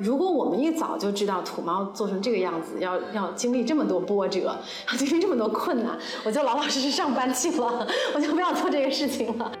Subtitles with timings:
[0.00, 4.56] 如果我们一早就知道土猫做成这个样子，要要经历这么多波折，
[4.90, 7.86] 要经历这么多困难，我就老老实实上班去了，
[8.16, 9.52] 我就不要做这个事情了。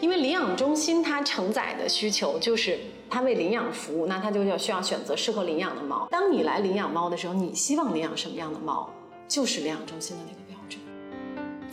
[0.00, 2.78] 因为领养中心它承载的需求就是
[3.10, 6.06] 它为领养服务，那它就要需要选择适合领养的猫。
[6.10, 8.88] 当你来领养猫的时候，你希望领养什么样的猫，
[9.26, 10.43] 就是领养中心的那个。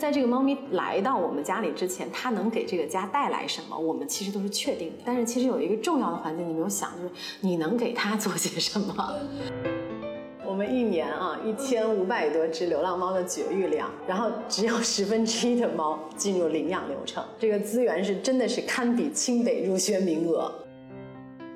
[0.02, 4.94] 在这个猫咪来到我们家里之前，它能给这个家带来什么，我们其实都是确定的。
[5.04, 9.14] 但是其实有一个重要的环节你没有想，就是你能给它做些什么。
[10.44, 20.52] 我们一年啊，一千五百多只流浪猫的绝育量，然后只有十分之一的猫进入领养流程，这个资源是真的是堪比清北入学名额。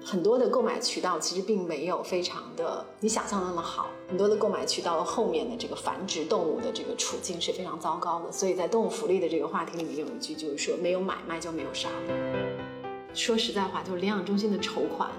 [0.08, 8.30] 很多的购买渠道其实并没有非常的你想象的那么好，很多的购买渠道后面的这个繁殖动物的这个处境是非常糟糕的。
[8.30, 13.14] 所以在动物福利的这个话题里面有一句就是说，没有买卖就没有杀戮。
[13.14, 15.10] 说实在话，就是领养中心的筹款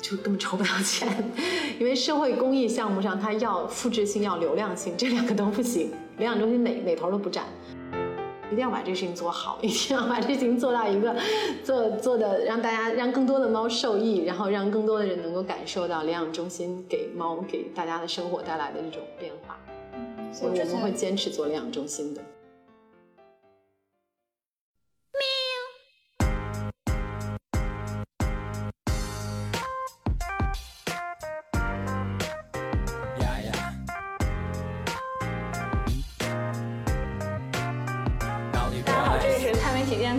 [0.00, 1.30] 就根本筹不到钱，
[1.78, 7.44] 因为社会公益项目上它要复制性要流量性，这两个都不行，领养中心哪哪头都不占。
[8.50, 11.14] 一定要把这个事情做好， 一定要把这事情做到一个
[11.62, 19.56] 做做的让大家让更多的猫受益，然后让更多的人能够感受到领养中心给猫给大家的生活带来的这种变化。
[20.32, 22.20] 所以我们会坚持做领养中心的。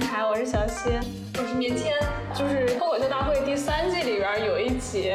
[0.02, 0.90] 台，我是小溪。
[1.38, 1.94] 我是年谦，
[2.34, 5.14] 就是脱口秀大会第三季里边有一集，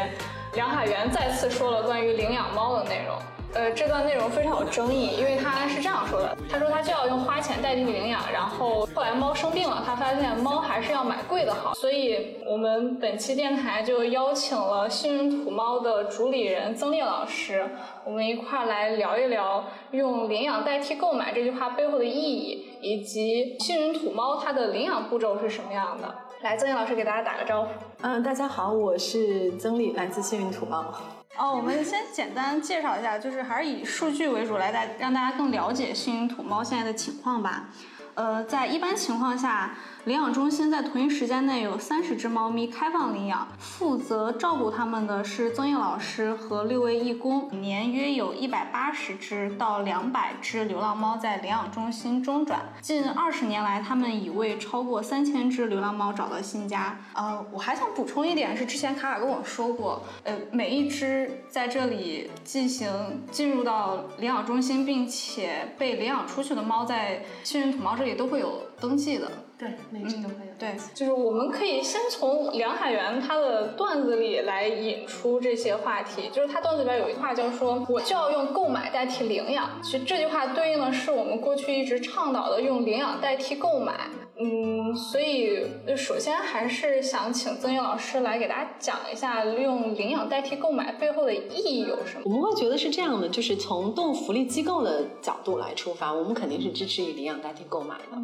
[0.55, 3.17] 梁海源再次说了关于领养猫的内容。
[3.55, 17.67] 呃，这段内容非常有争议，因为他是这样说的：他说他就要用花钱代替领养，然后后来猫生病了，他发现猫还是要买贵的好，所以我们本期电台就邀请了幸运土猫的主理人曾烈老师，
[18.05, 26.19] 我们一块儿来聊一聊用领养代替购买这句话背后的意义，以及幸运土猫它的领养步骤是什么样的。
[26.42, 27.70] 来，曾丽老师给大家打个招呼。
[28.02, 30.94] 嗯，大家好，我是曾丽，来自幸运土猫。
[31.36, 37.70] 哦，我们先简单介绍一下，就是还是以数据为主来大让大家更了解幸运土猫现在的情况吧。
[38.16, 52.60] 呃，在一般情况下，领养中心在同一时间内有三十只猫咪开放领养，负责照顾它们的是曾毅老师和六位义工，每年约有一百八十只到两百只流浪猫在领养中心中转。
[52.81, 56.98] 近二十年来，他们已为超过三千只流浪猫找到新家。
[57.12, 69.31] 呃，我还想补充一点，是之前卡卡跟我说过，呃，每一只在这里进行进入到领养中心，并且被领养出去的猫，在幸运土猫这里都会有登记的。
[69.59, 70.53] 对，每只都会有。
[70.59, 76.28] 对，就是我们可以先从梁海源他的段子里来引出这些话题。
[76.31, 83.95] 就是他段子里边有一句话叫说：“我就要用购买代替领养。”其实这句话对应的是我们过去一直倡导的用领养代替购买。
[84.38, 85.66] 嗯，所以
[85.97, 92.22] 首先还是想请曾毅老师来给大家讲一下用领养代替购买背后的意义有什么。
[92.24, 98.19] 我们会觉得是这样的，就是从动物福利机构的角度来出发，我们肯定是支持以领养代替购买的。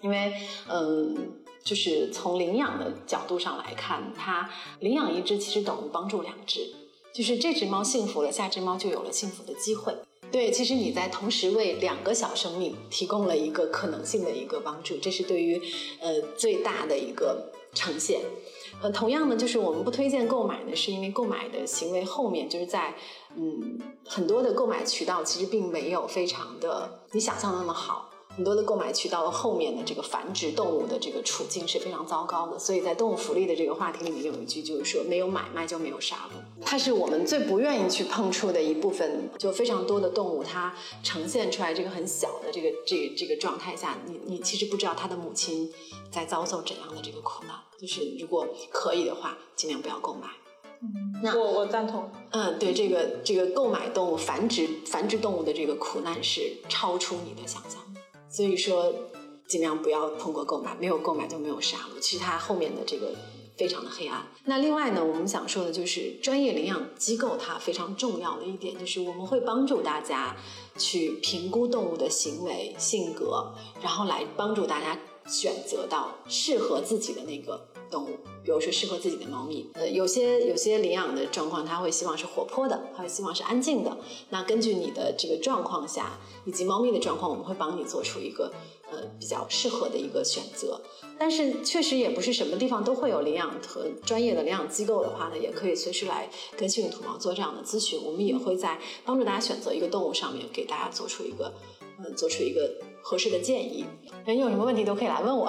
[0.00, 0.32] 因为，
[0.68, 1.14] 嗯，
[1.62, 4.48] 就是从领养的角度上来看，它
[4.80, 6.60] 领养一只其实等于帮助两只，
[7.12, 9.94] 就是这只猫幸福了，下只猫就有了幸福的机会。
[10.32, 15.60] 对，其实你在同时为两个小生命提供了一个可能性的一个帮助，这是对于
[16.00, 18.22] 呃最大的一个呈现。
[18.80, 22.94] 呃，同样呢，就是我们不推荐购买呢，是因为购买的行为后面就是在
[23.36, 28.08] 嗯很多的购买渠道其实并没有非常的你想象那么好。
[28.34, 39.30] 很多的购买渠道后面的这个繁殖动物的这个处境是非常糟糕的，所以在动物福利的这个话题里面有一句就是说，没有买卖就没有杀戮，它是我们最不愿意去碰触的一部分。
[39.38, 45.70] 就非常多的动物，它呈现出来这个很小的这个这个、这个状态下，你你其实不知道它的母亲
[46.10, 47.56] 在遭受怎样的这个苦难。
[47.80, 50.28] 就是如果可以的话，尽量不要购买。
[50.80, 52.10] 嗯，我我赞同。
[52.30, 57.80] 嗯，对，这个这个购买动物繁殖繁殖动物的这个苦难是超出你的想象。
[58.32, 58.92] 所以说，
[59.46, 62.00] 尽量不要通过购买，没有购买就没有杀戮。
[62.00, 63.14] 其实它后面的这个
[63.58, 64.26] 非常的黑暗。
[64.46, 70.34] 那另外呢，我们想说的就是专业领养机构它非常重要的一点，就是我们会帮助大家
[70.78, 73.52] 去评估动物的行为、性格，
[73.82, 77.60] 然后来帮助大家选择到适合自己的那个
[77.92, 79.70] 动物，比如说适合自己的猫咪。
[79.74, 83.96] 呃，有些有些领养的状况，它会希望是活泼的，它会希望是安静的。
[84.30, 88.50] 那根据你的这个状况下，以及猫咪的状况，我们会帮你做出一个
[88.90, 90.80] 呃比较适合的一个选择。
[91.18, 98.00] 但是确实也不是什么地方都会有领养和专业的领养机构的话呢，也可以随时来跟幸运土猫做这样的咨询。
[98.02, 101.52] 我们也会在帮助大家选择一个动物上面，给大家做出一个
[102.02, 102.68] 呃做出一个
[103.02, 103.84] 合适的建议。
[104.24, 105.48] 人有什么问题都可以来问我，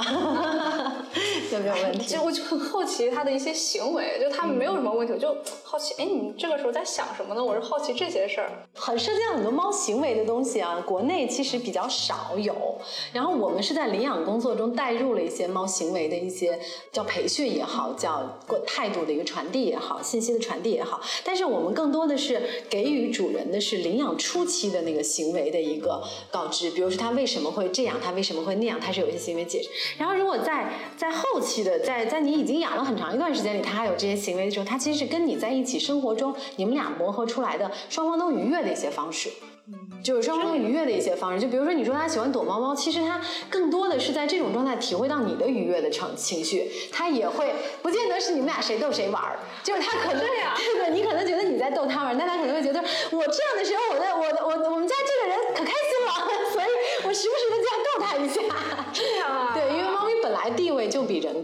[1.54, 2.08] 都没有问题。
[2.14, 7.44] 就我就很好奇他的一些行为，就他们没有什么问题，我就好奇，哎，你这个时候在想什么呢？
[7.44, 8.50] 我是好奇这些事儿。
[8.74, 12.56] 很涉及到很多猫行为的东西啊，国内其实比较少有。
[13.12, 16.60] 然后我们是在领养工作中带入了一些猫行为的一些
[16.92, 21.00] 叫培训也好，叫态度的一个传递也好，信息的传递也好。
[21.24, 29.70] 但是我们更多的是给予主人的是领养初期的那个行为的一个告知，比如说他为什么会这样，他为什么会那样，他是有一些行为解释。
[29.98, 39.30] 然后如果在在后期的，在在你已经养了很长一段时间里，他还有这些行为的时候，他其实是跟你在一起生活中，你们俩磨合出来的双方都愉悦的一些方式。
[40.04, 50.28] 就是双方愉悦的一些方式，就比如说你说他喜欢躲猫猫，其实他更多的是在这种状态体会到你的愉悦的情情绪，他也会不见得是你们俩谁逗谁玩儿，就是他可能对
[50.76, 52.43] 对，你可能觉得你在逗他玩，但他可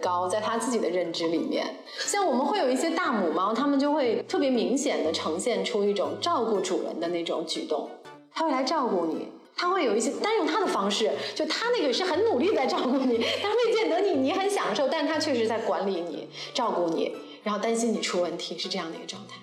[0.09, 7.88] 高，在它自己的认知里面，像我们会有一些大母猫，它们就会特别明显的呈现出一种照顾主人的那种举动。
[8.33, 19.35] 它会来照顾你，他会有一些，但用他的方式，就他那个是很努力在照顾你，他未见得你你很享受，但是他确实在管理你，照顾你，然后担心你出问题，是这样的一个状态。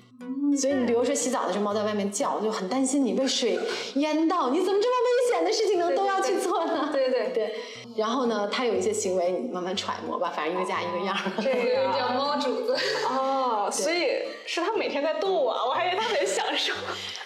[0.57, 3.59] 所以你比如说洗澡的时候，猫在外面叫，就很担心你被水
[3.97, 6.89] 淹到，你怎么这么危险的事情能都要去做呢？
[6.93, 7.55] 对对对。
[7.97, 11.17] 然后呢，它有一些行为，你慢慢揣摩吧，反正一个家一个样。
[11.43, 12.77] 这个叫猫主子
[13.09, 16.75] 哦，所以是他每天在逗我，我还以为他很享受。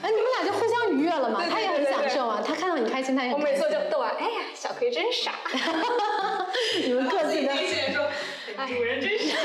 [0.00, 1.44] 哎，你们俩就互相愉悦了嘛？
[1.50, 3.32] 他也很享受啊，他看到你开心，他也。
[3.32, 5.32] 我每次就逗啊，哎呀，小葵真傻。
[6.84, 7.52] 你们各自的。
[7.92, 8.06] 说，
[8.68, 9.36] 主人真傻。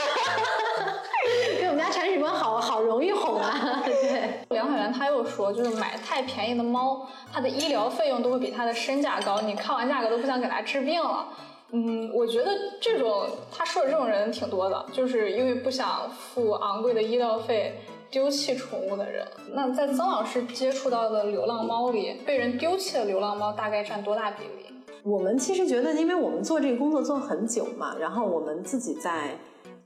[1.96, 3.82] 铲屎官好好容易哄啊！
[3.86, 11.26] 对，梁海源他又说，就是买太便宜的猫，它的医疗费用都会比它的身价高，你看完价格都不想给它治病了。
[11.72, 12.52] 嗯，我觉得
[12.82, 17.74] 这种他说的这种人挺多的，就是因为不想付昂贵的医疗费
[18.12, 19.26] 丢弃宠物的人。
[19.54, 24.66] 那在曾老师接触到的流浪猫里，被人丢弃的流浪猫大概占多大比例？
[25.04, 29.38] 我们其实觉得，因为我们做这个工作做很久嘛，然后我们自己在。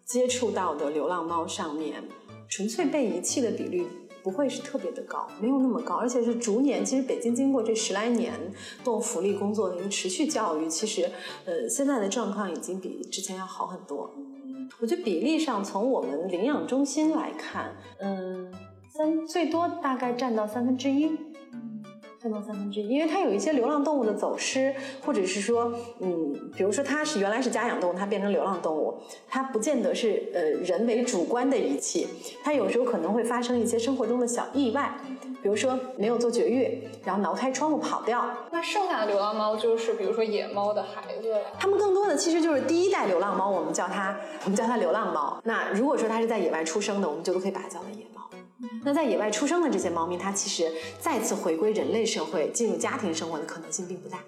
[0.10, 2.04] 接触到的流浪猫上面，
[2.50, 3.86] 纯粹被遗弃的比率
[4.24, 6.84] 不会是特别的高，没有那么高，而且是逐年。
[6.84, 8.34] 其实北京经过这十来年
[8.84, 11.12] 动福利工作的一个持续教育，其实
[11.46, 14.10] 呃现在的状况已经比之前要好很多。
[14.82, 18.52] 我觉得比例上，从我们领养中心来看，嗯，
[18.92, 21.12] 三最多大概占到三分之一。
[22.22, 24.76] 占到三分之一，因为它有一些流浪动物的走失，
[25.06, 28.98] 或者是说，嗯，比如说它是原来是家养动物，它变成流浪动物，
[29.30, 32.08] 它不见得是呃人为主观的遗弃，
[32.44, 34.94] 它有时候可能会发生一些生活中的小意外，
[35.42, 38.26] 比如说没有做绝育，然后挠开窗户跑掉。
[38.52, 44.14] 那剩下的流浪猫就是比如说野猫的孩子，它们更多的其实就是第一代流浪猫，我们叫它
[44.44, 45.40] 我们叫它流浪猫。
[45.46, 47.80] 那如果说它是在野外出生的，我们就都可以把它叫。
[48.84, 54.20] 那在野外出生的这些猫咪，它其实再次回归人类社会、进入家庭生活的可能性并不大。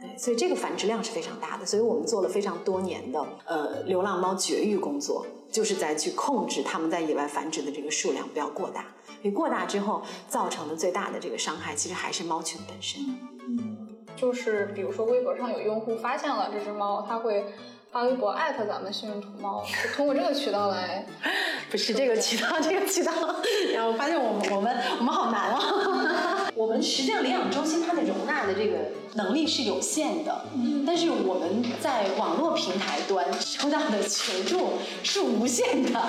[0.00, 1.66] 对，所以这个繁殖量是非常大的。
[1.66, 8.84] 所以我们做了非常多年的呃流浪猫绝育工作，就是在去控制它们在野外繁殖的这个数量不要过大。
[9.22, 13.02] 因为过大之后造成的最大的这个伤害，其实还是猫群本身。
[13.48, 17.46] 嗯，就是比如说微博上有用户发现了这只猫，它会。
[17.92, 19.64] 发微博艾特咱们幸运土猫，
[19.96, 21.04] 通过这个渠道来，
[21.70, 23.12] 不是这个渠道，这个渠道。
[23.74, 26.48] 然后发现我们我们我们好难啊！
[26.54, 28.76] 我们实际上领养中心它的容纳的这个
[29.14, 30.44] 能力是有限的，
[30.86, 36.00] 但是我们在网络平台端收到的求助是无限的。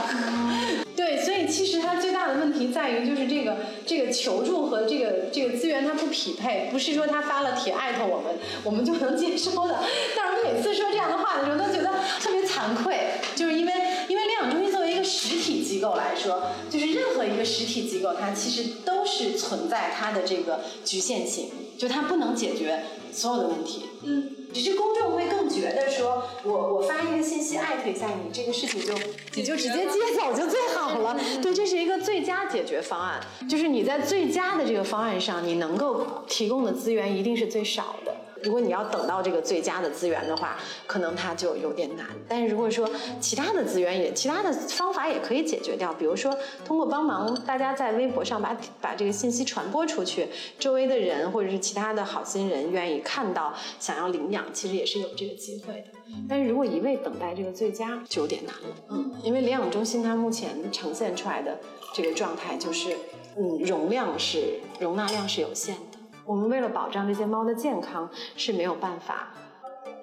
[0.96, 9.80] 对，所以其实它最大的问题在于就是这个这个求助和这个这个资源它不匹配，不是说他发了帖艾特我们，我们就能接收的。
[10.16, 11.90] 但是我每次说这样的话的时候，都觉得
[12.20, 13.74] 特别惭愧，就是因为
[14.10, 23.86] 因为领养中心个实体机构来说，就是任何一个实体机构，它其实都是存在它的这个局限性，就它不能解决所有的问题。
[24.04, 24.36] 嗯。
[24.54, 28.94] 只是公众会更觉得说，我我发一个信息艾特一下你，这个事情就
[29.34, 31.18] 你就直接接走就最好了。
[31.42, 38.14] 对，这是一个最佳解决方案，就是你在最佳的这个方案上，你能够提供的资源一定是最少的。
[38.44, 40.58] 如果你要等到这个最佳的资源的话，
[40.88, 42.08] 可能它就有点难。
[42.28, 50.28] 但是如果说其他的资源也，其他的方法也可以解决掉，比如说通过帮忙大家在微博上把把这个信息传播出去，
[50.60, 55.88] 周围的人或者是其他的好心人愿意看到，想要领养，其实也是有这个机会的。
[56.28, 58.76] 但是如果一味等待这个最佳，就有点难了。
[58.90, 61.58] 嗯，因为领养中心它目前呈现出来的
[61.94, 62.98] 这个状态就是，
[63.38, 65.91] 嗯，容量是容纳量是有限的。
[66.26, 69.30] 我们为了保障这些猫的健康，是没有办法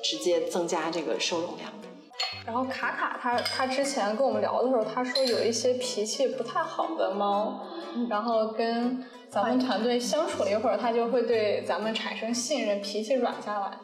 [0.03, 1.89] 直接增加这个收容量的。
[2.45, 7.61] 然后卡卡他他之前跟我们聊的时候，他说有一些脾气不太好的猫，
[8.09, 13.79] 然后跟咱们团队相处了一会儿，它就会对咱们产生信任，脾气软下来。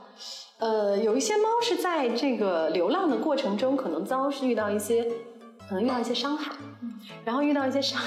[0.59, 5.05] 呃，有一些猫是在这个流浪的过程中，可能遭遇到一些，
[5.69, 6.53] 可能遇到一些伤害，
[7.25, 8.01] 然后遇到一些伤。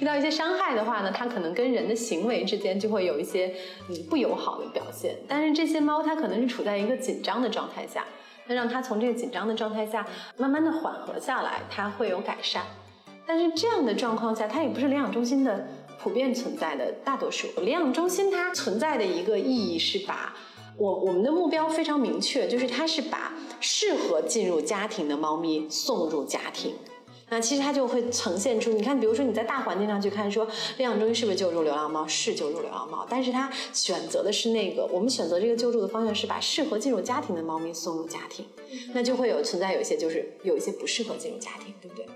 [0.00, 3.54] 遇到一些伤害的话呢，它可能跟人的行为之间就会有一些
[3.88, 5.16] 嗯不友好的表现。
[5.28, 8.04] 但是这些猫它可能是处在一个紧张的状态下，
[8.46, 12.62] 那让它从这个紧张的状态下慢慢的缓和下来，它会有改善。
[13.26, 15.66] 但是这样的状况下，它也不是领养中心的
[15.98, 17.48] 普遍存在的大多数。
[17.62, 20.34] 领养中心它存在的一个意义是把
[20.76, 26.74] 我我们的目标非常明确，就是它是把适合进入家庭的猫咪送入家庭。
[27.30, 30.44] 那其实它就会呈现出，你看，比如说你在大环境上去看，说
[30.76, 32.06] 领养中心是不是救助流浪猫？
[32.06, 38.46] 是救助流浪猫，但是它选择的是那个，我们选择这个救助的方向是把适合进入家庭的猫咪送入家庭，
[38.92, 42.06] 那就会有存在有一些就是有一些不适合进入家庭，对不对？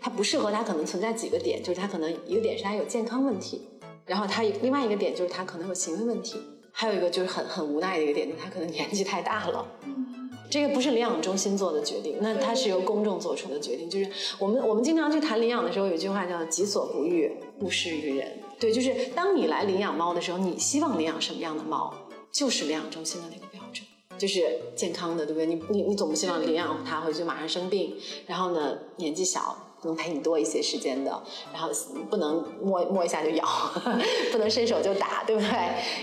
[0.00, 3.68] 它不适合，它可能存在几个点，就是它可能一个点是它有健康问题，
[4.06, 6.40] 然后它另外一个点就是它可能有行为问题，
[6.72, 9.66] 还有一个就是很很无奈的一个点，就是它可能年纪太大了。
[10.50, 13.88] 这个不是领养中心做的决定，那它是由公众做出的决定。
[13.88, 18.38] 就是我们我们经常去谈领养的时候，有一句话叫“己所不欲，勿施于人”。
[18.58, 21.92] 对，就是当你来领养猫的时候，你希望领养什么样的猫，
[22.32, 23.86] 就是领养中心的那个标准，
[24.18, 25.46] 就是健康的，对不对？
[25.46, 27.94] 你你你总不希望领养它回去马上生病，
[28.26, 29.56] 然后呢年纪小。
[29.84, 31.70] 能陪你多一些时间的，然后
[32.10, 33.46] 不能摸摸一下就咬，
[34.32, 35.50] 不能伸手就打，对不对？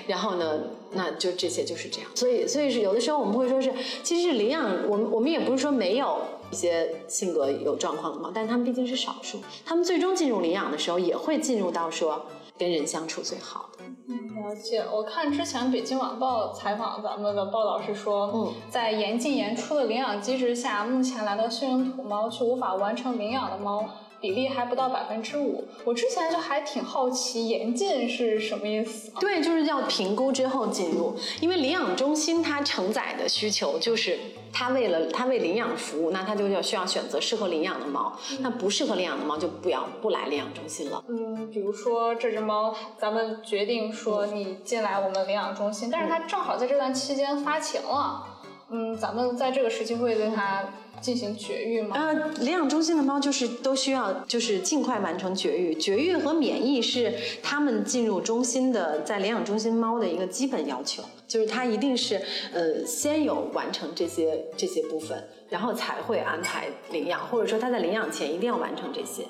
[0.07, 0.63] 然后呢，
[0.95, 2.09] 那就这些就是这样。
[2.15, 3.71] 所以，所以是有的时候我们会说是，
[4.01, 6.17] 其实是领养，我们我们也不是说没有
[6.51, 12.25] 一些性格有状况的猫，但是他们毕竟是少数，他们最终进入领养的时候也会进入到说
[12.57, 13.85] 跟人相处最好的。
[13.85, 23.89] 了解，我看之前北京晚报采访咱们的报道是说，嗯，在严进严出的领养机制下，目前来到驯养土猫却无法完成领养的猫。
[24.25, 29.11] 比例还不到百分之五，我之前就还挺好奇，严禁是什么意思？
[29.19, 34.17] 对，就是要评估之后进入，因为领养中心它承载的需求就是
[34.51, 41.03] 它为了它为领养服务，那它就要需要选择适合领养的猫，那不适合领养的猫就不要不来领养中心了。
[41.07, 48.25] 嗯，比如说这只猫，咱们决定说你进来我们领养中心，但是它正好在这段期间发情了，
[48.71, 50.63] 嗯，咱们在这个时期会对它。
[51.05, 51.95] 进行绝育吗？
[51.95, 55.75] 呃，领养中心的猫就是都需要，就是尽快完成绝育。
[55.75, 62.19] 绝育和免疫是他们进入中心的，在领养中心猫的一个基本要求，就是它一定是
[62.51, 69.27] 呃先有完成这些这些部分，然后才会安排领养，或者说它在领养前一定要完成这些。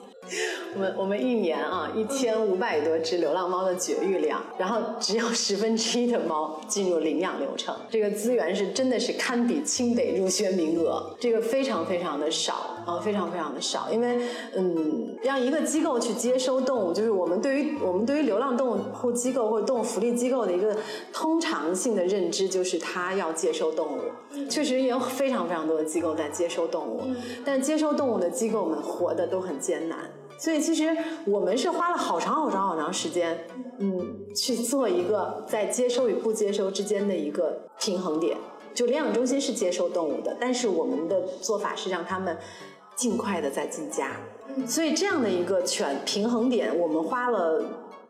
[0.73, 13.91] 我们我们一年啊，一千五百多只流浪猫的绝育量，然后只有十分之一的猫进入领养流程，这个资源是真的是堪比清北入学名额，这个非常非常的少啊，非常非常的少。
[13.91, 14.19] 因为
[14.55, 20.75] 嗯，让一个机构去接收动物，就是我们对于我们对于流浪动物护机构或者动物福利机构的一个
[21.11, 23.99] 通常性的认知，就是它要接收动物。
[24.49, 27.01] 确实也有非常非常多的机构在接收动物，
[27.43, 29.99] 但接收动物的机构们活的都很艰难。
[30.37, 30.89] 所以其实
[31.25, 33.47] 我们是花了好长好长好长时间，
[33.79, 38.37] 嗯，去做一个在接收与不接收之间的一个平衡点。
[38.73, 42.37] 就领养中心是接收动物的，但是我们的做法是让他们
[42.95, 44.11] 尽快的再进家。
[44.67, 47.63] 所以这样的一个权平衡点，我们花了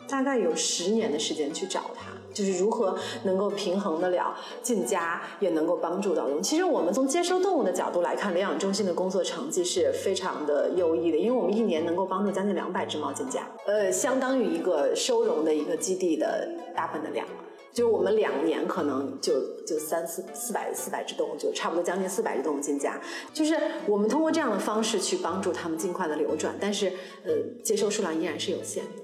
[0.07, 2.14] 大概有十年的时间去找它。
[2.35, 6.41] 就是如何能够平衡得了进家，也能够帮助到动物。
[6.41, 17.25] 其实我们从接收动物的角度来看，领养中心的工作成绩是非常的优异的，因为我们一年能够帮助将近两百只猫进家，呃，相当于一个收容的一个基地的大部分的量。
[17.73, 19.33] 就我们两年可能就
[19.65, 22.99] 就三四四百四百只动物，就差不多将近四百只动物进家。
[23.33, 23.55] 就是
[23.87, 26.87] 我们通过这样的方式去帮助它们尽快的流转，但是
[27.25, 29.03] 呃，接收数量依然是有限的。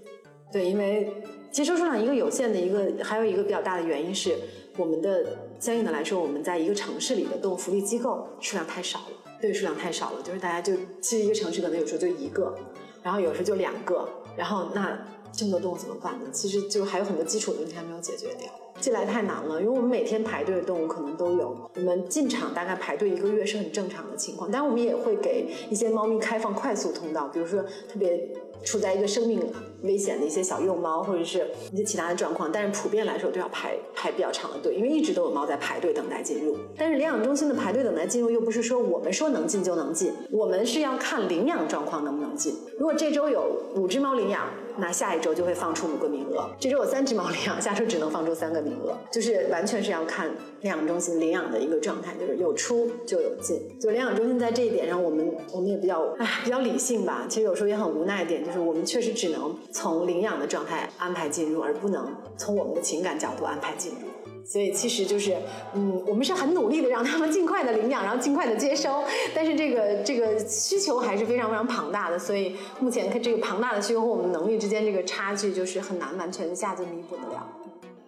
[0.52, 1.14] 对，因为。
[1.52, 4.34] 接收数量一个有限的一个，还有一个比较大的原因是，
[4.78, 12.56] 我们的相应的来说，我们在一个城市里的动物福利机构数量太少了，对，数量太少了，就是大家就其实一个城市可能有时候就一个，
[13.04, 14.98] 然后有时候就两个，然后那
[15.34, 16.26] 这么多动物怎么办呢？
[16.32, 18.50] 其实就还有很多基础的问题还没有解决掉。
[18.80, 28.30] 进来太难了，因为我们每天排队的动物可能都有，我们进场大概排队一个月是很正常的情况，但我们也会给一些猫咪开放快速通道，比如说特别
[28.64, 29.40] 处在一个生命
[29.84, 36.58] 危险的一些小幼猫，或者是一些其他的状况，但是普遍来说都要排排比较长的队，因为一直都有猫在排队等待进入。
[36.76, 42.56] 但是领养中心的排队等待进入又不是说我们说能进就能进，我们是要看领养状况能不能进。
[42.80, 44.48] 如果这周有五只猫领养，
[44.78, 50.28] 那下一周就会放出五个名额；这周有三只猫领养，下周只能放出三个名额，就是完全是要看
[50.62, 53.62] 领养中心领养的一个状态，就是有出就有进。
[53.80, 57.26] 就领养中心在这一点上，我们我们也比较唉比较理性吧。
[57.28, 64.08] 其实有时候也很无奈一点，就是我们确实只能从领养的状态安排进入，而不能从我们的情感角度安排进入。
[64.44, 65.36] 所以其实就是，
[65.74, 77.48] 嗯，我们是很努力的让他们尽快的领养，然后尽快的接收，但是这个这个需求还是非常非常庞大的，所以目前看这个庞大的需求和我们能力之间这个差距，就是很难完全一下子弥补得了。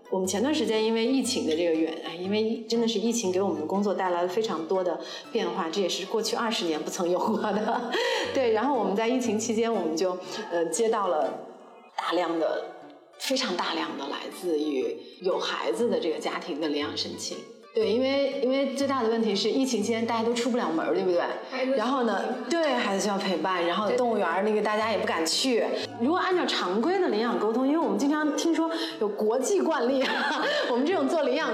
[0.10, 5.00] 我们前段时间因为疫情的这个原，因因为真的是疫情给我们的工作带来了非常多的
[5.32, 7.92] 变化，这也是过去二十年不曾有过的。
[8.34, 10.18] 对，然后我们在疫情期间，我们就
[10.52, 11.48] 呃接到了
[11.96, 12.66] 大量的。
[13.20, 17.38] 非常大量的来自于有孩子的这个家庭的领养申请。
[17.76, 21.76] 对，因为因为最大的问题是疫情期间大家都出不了门儿，对不对？
[21.76, 25.66] 然后呢，对孩子需要陪伴，然后动物园儿那个大家也不敢去。
[26.00, 30.04] 如果按照常规的领养沟通，因为我们经常听说有国际惯例，
[30.70, 31.50] 我们这种做领养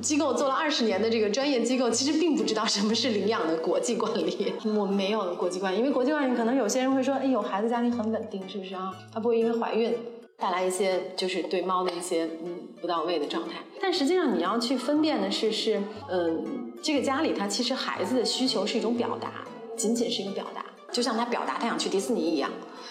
[0.00, 4.52] 机构做了二十年的这个专业机构，其实并不知道什么是领养的国际惯例。
[4.64, 8.92] 我们没有国际惯例，因为国际惯例可能有些人会说，哎，有孩子家庭很稳定，是不是啊？
[9.12, 9.92] 他不会因为怀孕。
[10.38, 19.44] 带来一些就是对猫的一些嗯不到位的状态，但实际上你要去分辨的是是嗯这个家里他其实孩子的需求是一种表达，
[19.76, 22.50] 仅仅是一个表达，就像他表达他想去迪士尼一样，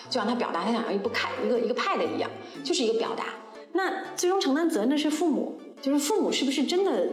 [0.10, 2.30] 就像他表达他想要一部凯一个一个 pad 一样，
[2.64, 3.26] 就是一个表达。
[3.74, 7.08] 那最终承担责任的是父母，就是父母是不是真的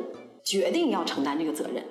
[0.44, 1.84] 决定要承担这个责任，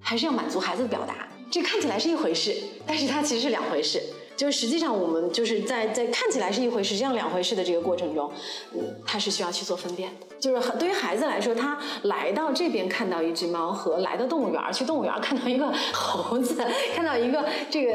[0.00, 1.28] 还是要满足孩子的表达？
[1.50, 2.52] 这看起来是一回事，
[2.84, 4.02] 但是它其实是两回事。
[4.36, 8.30] 就是实际上我们就是在在看起来是一回事，实际上两回事的这个过程中，
[8.74, 10.26] 嗯，他是需要去做分辨的。
[10.38, 16.62] 就是对于孩子来说，他来到这边看到一只猫，和来到动物园去动物园看到一个猴子，
[16.94, 17.92] 看到一个这个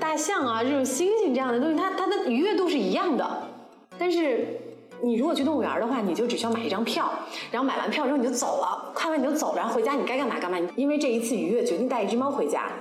[0.00, 3.42] 大象啊，这种猩猩这样的东西，它它的愉悦度是一样的。
[3.96, 4.44] 但是
[5.02, 7.08] 你如果去动物园的话，你就只需要买一张票，
[7.52, 10.58] 然后买完票之后你就走了，看完你就走，然后回家你该干嘛干嘛。
[10.74, 12.72] 因为这一次愉悦，决定带一只猫回家。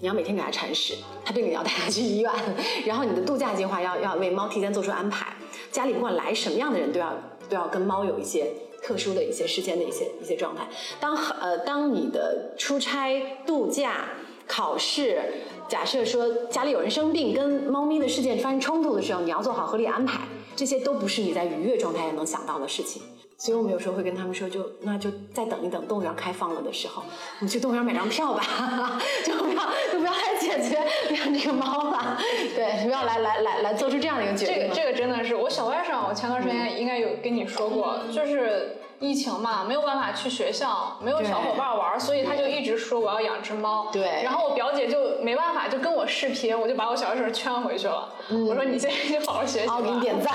[0.00, 2.32] 你要每天给它铲屎，它病了要带它去医院，
[2.86, 5.34] 然后你的度假计划要要为猫提前做出安排。
[5.72, 7.12] 家里不管来什么样的人都要
[7.48, 10.66] 都要跟猫有一些特殊的一些时间的一些一些状态。
[11.00, 14.06] 当呃当你的出差、度假、
[14.46, 15.20] 考试，
[15.68, 20.20] 假设说家里有人生病，跟猫咪的事件发生冲突的时候，你要做好合理安排。
[20.54, 23.02] 这些都不是你在愉悦状态下能想到的事情。
[23.40, 27.04] 所以我们有时候会跟他们说，就那就再等一等，动物园开放了的时候，
[27.38, 28.42] 我们去动物园买张票吧，
[29.24, 30.76] 就不要就不要来解决
[31.14, 32.18] 养这个猫了，
[32.56, 34.56] 对，不要来来来来做出这样的一个决定。
[34.56, 43.88] 这个这个真的是，我小外甥，我前段时间应该有跟你说过，就是疫情嘛，没有办法去学校，没有小伙伴玩，所以他就一直说我要养只猫。
[43.92, 44.22] 对。
[44.22, 48.12] 然后我表姐就没办法，就跟我视频，我就把我小学生圈回去了。
[48.30, 49.68] 我说你现在就好好学习。
[49.68, 50.34] 我给你点赞，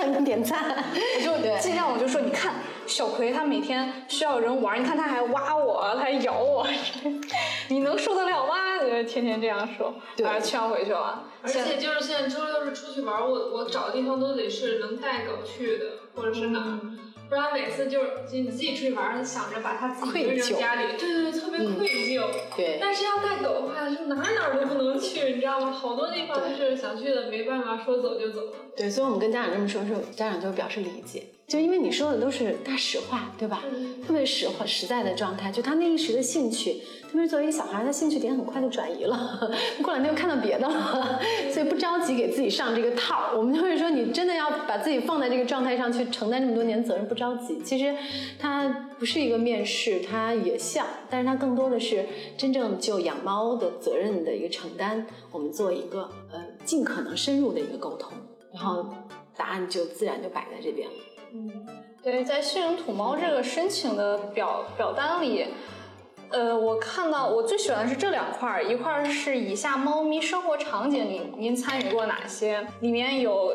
[0.00, 0.64] 给你点赞。
[1.30, 2.30] 我就尽量，我就说你。
[2.30, 2.54] 看
[2.86, 6.66] 小葵，他每天需要人玩，你看他还挖我，他还咬我，
[7.68, 8.78] 你能受得了吗？
[8.80, 9.92] 就天天这样说，
[10.24, 11.22] 把他劝回去了。
[11.42, 15.84] 而且就是现在周六日出去玩，我我找的地方都得是能带狗去的，
[16.14, 16.80] 或者是哪儿。
[17.30, 22.24] 不然每次就是你自己出去玩，想着把它自己扔家里，对对对，特别愧疚。
[22.56, 22.78] 对。
[22.80, 25.70] 但是要带狗的话，就哪哪都不能去，你知道吗？
[25.70, 28.42] 好多地方就是想去的，没办法，说走就走。
[28.76, 31.22] 对，所以我们跟家长这么说，说家长就表示理解。
[31.50, 33.64] 就因为你说的都是大实话，对吧？
[34.06, 36.74] 特别实话实在的状态，就他那一时的兴趣，
[37.10, 39.50] 特别是作为一个小孩，他兴趣点很快就转移了，
[39.82, 41.20] 过两天又看到别的了，
[41.52, 43.32] 所以不着急给自己上这个套。
[43.36, 47.60] 我们就会说，你真的要把自己放在这个状态上去承担这么多年责任，不着急。
[47.64, 47.96] 其实
[48.38, 52.06] 它不是一个面试，它也像，但是它更多的是
[52.38, 55.04] 真正就养猫的责任的一个承担。
[55.32, 58.12] 我们做一个呃尽可能深入的一个沟通，
[58.54, 58.86] 然后
[59.36, 60.94] 答案就自然就摆在这边了。
[61.32, 61.66] 嗯，
[62.02, 65.46] 对，在新人土猫这个申请的表表单里，
[66.30, 72.66] 呃，我看到我最喜欢的是这两块儿，一块儿是以下猫咪生活场景，您您参与过哪些？
[72.80, 73.52] 里面有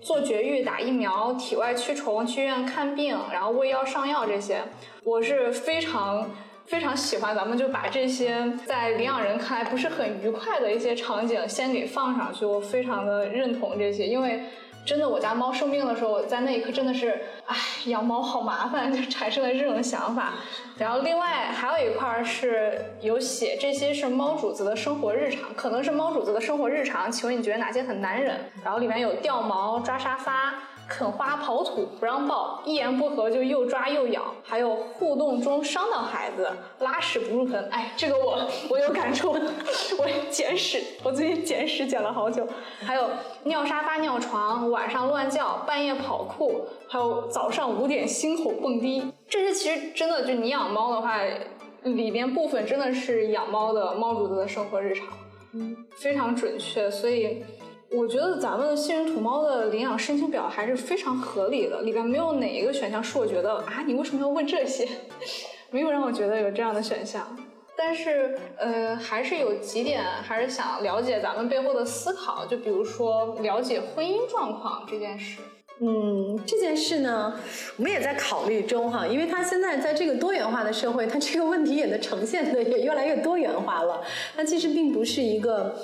[0.00, 4.62] 做绝育、打疫苗、体外驱虫、去医院看病，然后喂药上药这些，
[5.02, 6.30] 我是非常
[6.66, 7.34] 非常喜欢。
[7.34, 14.44] 咱们就把这些在领养人看来不是很愉快的一些场景先给放上去，我非常的认同这些，因为。
[14.86, 20.34] 真的，我家猫生病的时候，在那一刻真的是，唉，养猫好麻烦，就产生了这种想法。
[20.78, 27.10] 然后另外还有一块儿是有写这些是猫主子的生活日常，可能是猫主子的生活日常。
[27.10, 28.38] 请问你觉得哪些很难忍？
[28.62, 30.54] 然后里面有掉毛、抓沙发。
[30.88, 37.68] 啃花刨土不让抱，一言不合就又抓又咬，还有互动中伤到孩子，拉屎不入盆。
[37.70, 39.32] 哎，这个我我有感触，
[39.98, 42.46] 我捡屎，我最近捡屎捡了好久。
[42.80, 43.10] 还有
[43.44, 51.18] 尿沙发、尿床，晚上乱叫，半夜跑酷，还有早上五点心口蹦迪，这些其实真的就你养猫的话，
[51.82, 55.06] 里边部分真的是养猫的猫主子的生活日常，
[55.52, 57.44] 嗯，非常准确，所以。
[57.92, 64.86] 我觉得咱们信任土猫的领养申请表还是非常合理的，里边没有哪一个选项是我觉得啊，你为什么要问这些？
[65.70, 67.36] 没有让我觉得有这样的选项。
[67.76, 75.40] 但是，呃，还是有几点还是想了解咱们背后的思考，就比如说了解婚姻状况这件事。
[75.78, 77.34] 嗯，这件事呢，
[77.76, 84.00] 我们也在考虑中哈，因为它现在在这个多元化的社会，它这个问题也能呈现的也越来越多元化了。
[84.34, 85.76] 它其实并不是一个。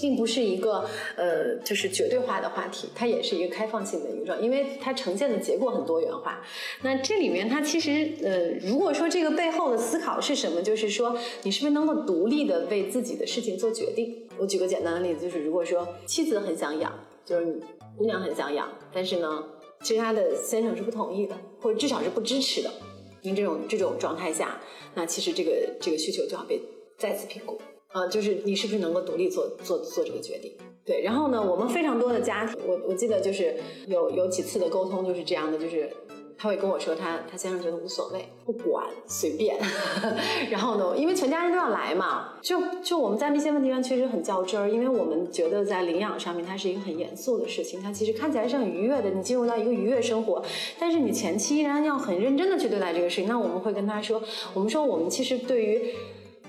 [0.00, 0.84] 并不是一个
[1.16, 6.42] 呃，就是绝对化的话题，它也是一个开放性的一个状，因为它呈现的结果很多元化。
[6.82, 14.26] 那这里面它其实呃，如果说这个背后的思考是什么，就是说你是不是能够独立的为自己的事情做决定？
[14.38, 16.92] 我举个简单的例子，就是如果说妻子很想养，
[17.24, 17.60] 就是
[17.96, 19.44] 姑娘很想养，但是呢，
[19.82, 22.70] 其实她的先生是不同意的，或者至少是不支持的。
[23.22, 24.60] 因这种这种状态下，
[24.94, 26.60] 那其实这个这个需求就要被
[26.96, 27.60] 再次评估。
[27.92, 30.52] 啊，就是你是不是能够独立做做做这个决定？
[30.84, 33.54] 对，然后呢，我们非常多的家庭，我我记得就是
[33.86, 35.90] 有有几次的沟通就是这样的，就是
[36.36, 39.58] 他会跟我说，他他先生觉得无所谓，不管随便。
[40.50, 50.42] 然后呢，因为全家人都要来嘛，就就我们在那些问题上确实很较真儿，因为我们觉得在领养上面它是一个很严肃的事情，它其实看起来是很愉悦的，你进入到一个愉悦生活，
[50.78, 53.28] 但是你前期依然要很认真的去对待这个事情。
[53.28, 54.22] 那我们会跟他说，
[54.54, 55.94] 我们说我们其实对于。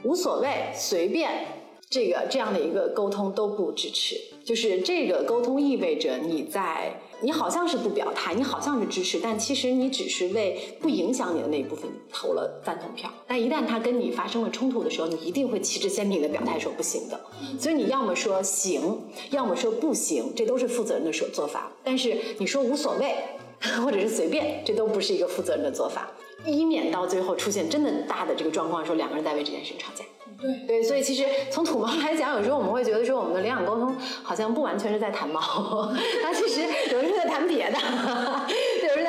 [0.03, 1.45] 无所谓，随便，
[1.89, 4.15] 这个这样的一个沟通都不支持。
[4.45, 13.11] 就是这个沟通意味着你在，你好像是不表态，你好像是支持，但其实你只是为不影响你的那一部分投了赞同票。
[13.27, 17.19] 但一旦他跟你发生了冲突的时候，你一定会旗帜鲜明的表态说不行的。
[17.59, 21.71] 所以你要么说行，要么说不行，这都是负责任的说做法。
[21.83, 23.13] 但是你说无所谓，
[23.83, 26.09] 或者是随便，这都不是一个负责任的做法。
[26.45, 30.03] 以免到最后出现真的大的这个状况，说两个人在为这件事情吵架。
[30.39, 35.41] 对对，所以其实从土猫来讲，有时候我们会觉得说，我们的领养沟通好像不完全是在谈猫，
[36.23, 37.77] 它其实有时候在谈别的，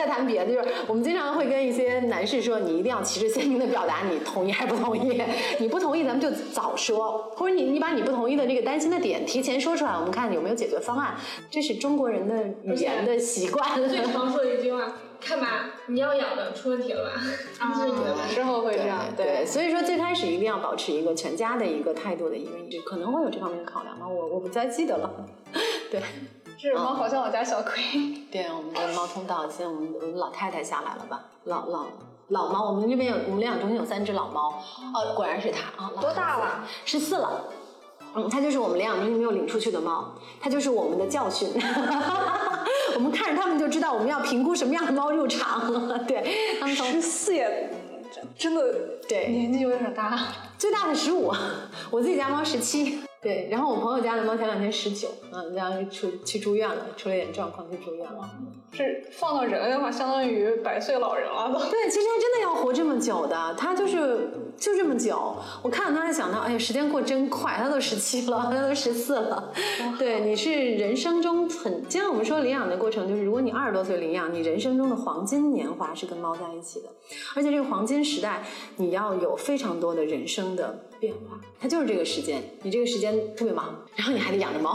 [0.01, 0.53] 有时候在谈别的。
[0.53, 5.23] 就是我们经常会跟一些男士说，你一定要旗帜鲜明的表达你同意还是不同意。
[5.59, 11.15] 你不同意，咱们就早说，或者你你把你不同意的这个担心的点提前说出来，我们看有没有解决方案。
[11.51, 13.75] 这是中国人的语言的习惯。
[13.89, 14.93] 最常说的一句话。
[15.23, 17.21] 看吧，你要养的出问题了吧？
[17.59, 17.87] 啊，
[18.33, 19.01] 之后会这样。
[19.15, 24.09] 对，所以说最开始一定要保持一个全家的一个态度的一个一致，可能会有这方面的考量吗？
[24.09, 25.11] 我我不再记得了。
[25.93, 26.01] 对，
[26.63, 27.83] 这猫好像我家小葵。
[28.31, 31.25] 对，我们的猫通道，现在我们我们老太太下来了吧？
[31.45, 31.87] 老老
[32.29, 34.63] 老猫，我们这边有我们领养中心有三只老猫。
[34.93, 35.91] 哦，果然是它啊！
[35.99, 36.65] 多大了？
[36.85, 37.45] 十四了。
[38.15, 41.49] 嗯，它就是我们领养中心没有领出去的猫，它就是我们的教训。
[42.95, 45.67] 我们看着它们就知道我们要评估什么样的猫入场。
[46.07, 47.73] 对，他们十四也
[48.37, 48.63] 真的
[49.09, 50.19] 对年纪有点大，
[50.59, 51.33] 最大的十五，
[51.91, 53.03] 我自己家猫十七。
[53.23, 58.31] 对，然后我朋友家的猫前两天十九，嗯，然后出去住院了，出了点状况去住院了。
[58.73, 61.59] 是放到人类的话，相当于百岁老人了都。
[61.69, 65.37] 对，其实它真的要活这么久的，它就是就这么久。
[65.63, 69.53] 我看到它，想到，哎呀，时间过真快，它都十七了，它都十四了。
[69.99, 76.89] 对，你是人生中很，就像我们说领养的过程，就是如果你二十多岁领养，你人生中的黄金年华是跟猫在一起的，
[77.37, 78.43] 而且这个黄金时代，
[78.77, 80.87] 你要有非常多的人生的。
[81.01, 84.71] 变化，它就是这个时间，你这个时间特别忙，然后你还得养着猫。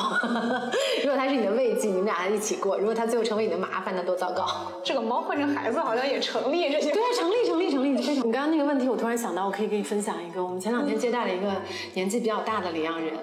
[1.03, 4.45] 如果它是你的慰藉，你们俩一起过；如果它最后成为你的麻烦，那多糟糕。
[4.83, 8.27] 这个猫换成孩子好像也成立，这些对，成立，成立，成立，非常。
[8.27, 11.51] 你刚刚那个问题，我突然想到，我可以给你分享一个，我们前两天接待了一个
[11.93, 13.13] 年纪比较大的领养人。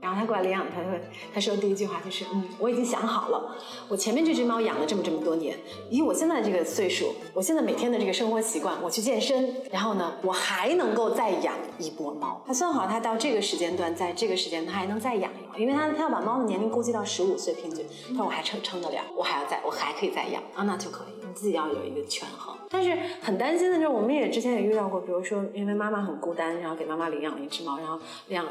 [0.00, 0.92] 然后他过来领养，他说
[1.34, 3.56] ：“他说第一句话就是，嗯，我已经想好了，
[3.88, 5.58] 我前面这只猫养了这么这么多年，
[5.90, 12.40] 以我现在这个岁数，我现在每天的这个生活习惯，我去健身，然后呢，我还能够再养一波猫。
[12.46, 21.26] 他算好，他到这个时间段，在这个时间他还能再养一波，因为他他要把猫的年龄估计到十五岁平均，他说我还撑撑得了，我还要再，我还可以再养啊，那就可以。
[21.26, 22.54] 你自己要有一个权衡。
[22.70, 28.46] 但是很担心的就是，我们也之前也遇到过，比如说因为妈妈很孤单，然后给妈妈领养了一只猫，然后领养。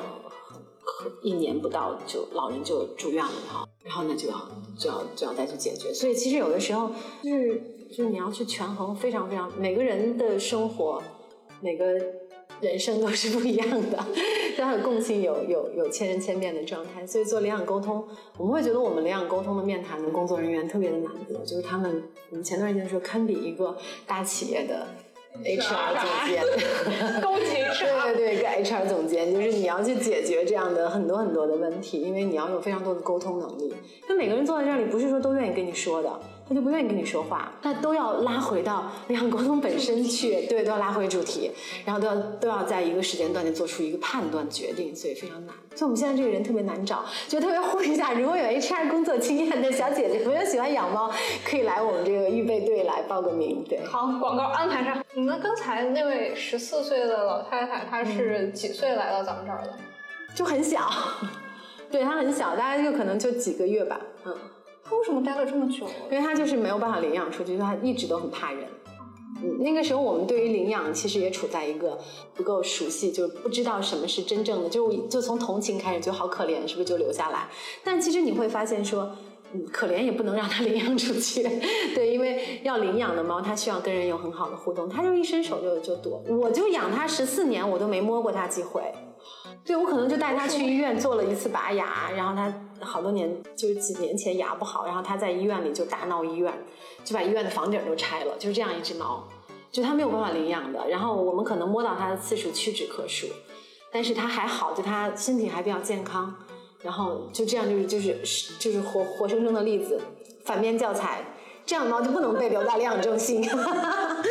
[1.22, 5.94] 一年不到就老人就住院了哈，然后呢就要就要就要再去解决。
[5.94, 6.90] 所以其实有的时候
[7.22, 11.02] 就是就是你要去权衡非常非常每个人的生活，
[11.62, 11.86] 每个
[12.62, 14.06] 人生都是不一样的，
[14.58, 17.06] 都有共性，有有有千人千面的状态。
[17.06, 24.88] 所以做领养沟通，我们会觉得我们领养沟通的面谈的工作人员特别的难得，就是他们我们前段时间说堪比一个大企业的。
[25.44, 26.44] HR 总监，
[27.22, 33.74] 高级 HR，对对对，一个 HR 总监，就是你要去解决这样的很多很多的问题，因为你要有非常多的沟通能力。
[34.08, 36.10] 那每个人坐在这里，不是说都愿意跟你说的。
[36.48, 41.52] 他就不愿意跟你说话，那都要拉回到领养沟通本身去，对，都要拉回主题，
[41.86, 45.56] 然后都要都要在一个时间段内做出一个判断决定，所以非常难。
[45.76, 51.12] 所以我们现在这个人特别难找，就特别呼吁一下，如果有 HR 工作经验的小姐姐，朋友喜欢养猫，
[51.46, 53.64] 可以来我们这个预备队来报个名。
[53.68, 55.04] 对，好，广告安排上。
[55.14, 59.74] 你们刚才那位十四岁的老太太，她是几岁来到咱们这儿的？
[60.34, 60.90] 就很小，
[61.92, 64.34] 对她很小，大概就可能就几个月吧，嗯。
[64.90, 65.86] 他为什么待了这么久？
[66.10, 68.68] 因为他就是没有办法领养出去，他一直都很怕人。
[69.44, 72.00] 嗯，那个时候我们对于领养其实也处在一个
[72.34, 77.48] 不够熟悉，就不知道什么是真正的，就就从同情开始，就好可怜，是不是就留下来？
[77.84, 79.12] 但其实你会发现说，
[79.54, 81.44] 嗯，可怜也不能让它 领养出去，
[81.94, 86.24] 对，因为要领养的猫，它需要跟人有很好的互动，它就一伸手就就躲。
[86.30, 88.82] 我就养它十四年，我都没摸过它几回。
[89.68, 96.54] 对，我可能就带他去医院做了一次拔牙，然后他好多年就是几年前牙不好，然后他在医院里就大闹医院，
[97.04, 99.28] 就把医院的房顶都拆了，就是这样一只猫，
[99.70, 100.88] 就他没有办法领养的。
[100.88, 103.28] 然后我们可能摸到它的次数屈指可数，
[103.92, 106.34] 但是它还好，就它身体还比较健康，
[106.82, 110.00] 然后就这样就是就是就是活活生生的例子，
[110.46, 111.26] 反面教材。
[111.66, 114.30] 这样的猫就不能被留在领养中心，但是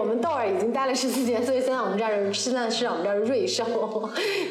[0.00, 3.66] 我们豆儿已经待了十四年，所以现在我们这儿现在是我们这儿瑞兽，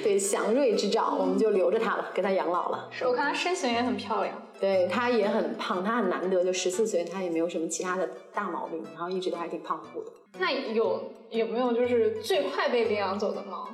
[0.03, 2.87] 对祥瑞之兆，我们就留着它了，给它养老了。
[2.91, 10.11] 是我看它身形也很漂亮，对它也很胖，它很难得，就十四岁，它也没有什么其他的大毛病，然后一直都还挺胖乎的。
[10.37, 13.67] 那有有没有就是最快被领养走的猫？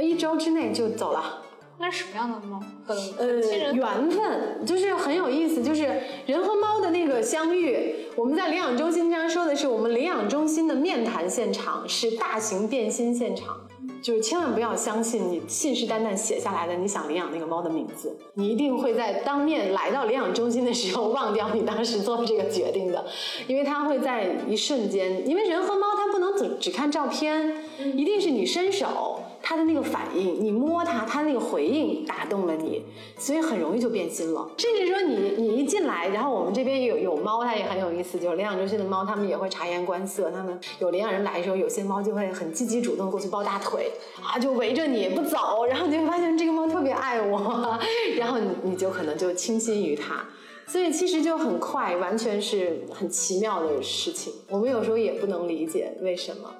[0.00, 1.42] 一周之内就走了。
[1.78, 2.58] 那什么样的猫？
[2.86, 5.82] 很呃，缘分就是很有意思，就是
[6.24, 7.94] 人和猫的那个相遇。
[8.16, 13.60] 我们在领养中心经常说的是，我们领养中心的面谈现场是大型变心现场，
[14.00, 23.04] 就是千万不要相信你信誓旦旦写下来的你想领养那个猫的名字，你一定会在当面来到领养中心的时候忘掉你当时做这个决定的，
[23.46, 27.54] 因为它会在一瞬间，因为人和猫它不能只只看照片，
[27.94, 29.15] 一定是你伸手。
[29.48, 32.82] 他的那个反应，你摸它，它那个回应打动了你，
[33.16, 34.50] 所以很容易就变心了。
[34.58, 40.32] 甚至说你你一进来，然后我们这边有有猫，它也很有意思，就是领养中心的猫，它们也会察言观色。
[40.32, 47.78] 它们有领养人来的时候，有些猫就会很积极主动过去抱大腿啊，就围着你不走，然后你会发现这个猫特别爱我，
[48.18, 50.24] 然后你你就可能就倾心于它。
[50.66, 54.32] 所以其实就很快，完全是很奇妙的事情。
[54.48, 56.50] 我们有时候也不能理解为什么。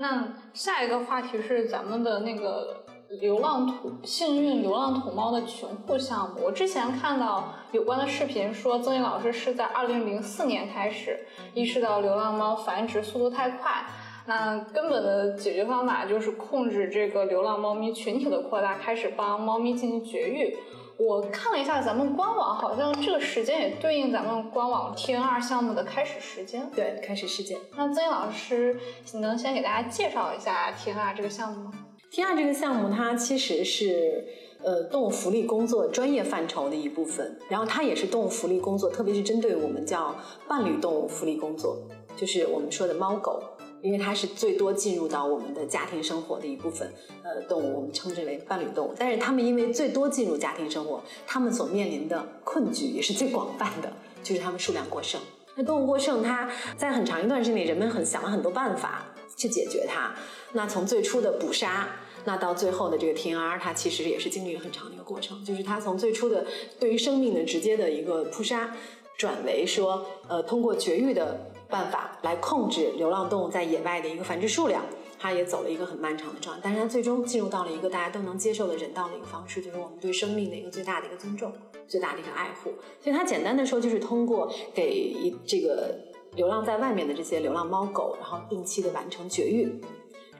[0.00, 2.84] 那下一个话题是咱们的那个
[3.20, 6.36] 流浪土幸运流浪土猫的群护项目。
[6.44, 11.18] 我之前看到有关的视频说，曾毅老师是在二零零四年开始
[11.52, 13.86] 意识到流浪猫繁殖速度太快，
[14.26, 20.56] 那根本的解决方法就是控制这个流浪猫咪群体的扩大，开始帮猫咪进行绝育。
[20.98, 26.68] 我看了一下咱们官网，好像这个时间也对应咱们官网 TNR 项目的开始时间。
[26.74, 27.56] 对，开始时间。
[27.76, 28.76] 那曾毅老师，
[29.12, 31.72] 你能先给大家介绍一下 TNR 这个项目吗
[32.12, 34.26] ？TNR 这个项目，它其实是
[34.64, 40.16] 呃动物福利工作专业范畴的一部分，然后它也是动物福利工作，特别是针对我们叫
[40.48, 41.78] 伴侣动物福利工作，
[42.16, 43.40] 就是我们说的猫狗。
[43.80, 48.94] 因为它是最多进入到我们的家庭生活的一部分，呃，动物我们称之为伴侣动物。
[48.98, 55.20] 但是它们因为最多进入家庭生活，它们所面临的困局也是最广泛的，就是它们数量过剩。
[55.54, 59.04] 那动物过剩，它在很长一段时间里，人们很想了很多办法
[59.36, 60.14] 去解决它。
[60.52, 61.88] 那从最初的捕杀，
[62.24, 66.44] 那到最后的这个 T N R，它其实也是经历了很长的一个过程，就是它从最初的
[66.80, 68.74] 对于生命的直接的一个扑杀，
[69.16, 71.38] 转为说，呃，通过绝育的。
[71.68, 74.82] 办法来控制流浪动物在野外的一个繁殖数量，
[75.18, 81.52] 它也走了一个很漫长的状态，但是它最终进入到了一个大家都能接受的人道的一个方式，就是我们对生命的一个最大的一个尊重，
[81.86, 82.72] 最大的一个爱护。
[83.02, 85.94] 所以它简单的说，就是通过给一这个
[86.36, 89.80] 流浪在外面的这些流浪猫狗，然后定期的完成绝育，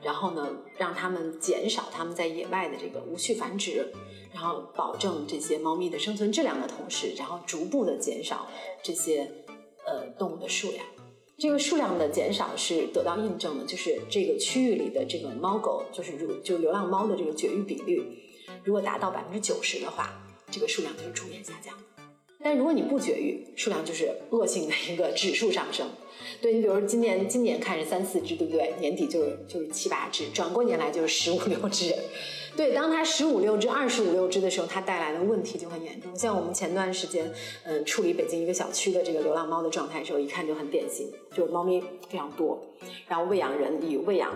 [0.01, 3.91] 然后呢，让它们减少它们在野外的这个无序繁殖，
[4.33, 8.47] 然后保证这些猫咪的生存质量的同时，然后逐步的减少
[8.81, 9.29] 这些
[9.85, 10.83] 呃动物的数量。
[11.39, 18.03] 这个数量的减少是得到印证的，就是这个区域里的这个猫狗，就是如就流浪猫的这个绝育比率，
[18.65, 20.21] 如果达到百分之九十的话，
[20.51, 21.73] 这个数量就是逐年下降。
[22.43, 25.87] 但如果你不绝育，数量就是恶性的一个指数上升。
[26.41, 28.73] 对你，比如说今年今年看是三四只，对不对？
[28.79, 31.95] 年底就是就是七八只，转过年来就是十五六只。
[32.55, 36.15] 对，当它十五六只、二十五六只的时候，它带来的问题就很严重。
[36.15, 37.31] 像我们前段时间，
[37.63, 42.59] 嗯，处理北京一个小区的这个流浪猫的状态的时候，一看就很典型，就是猫咪非常多，
[43.07, 44.31] 然后喂养人以喂养。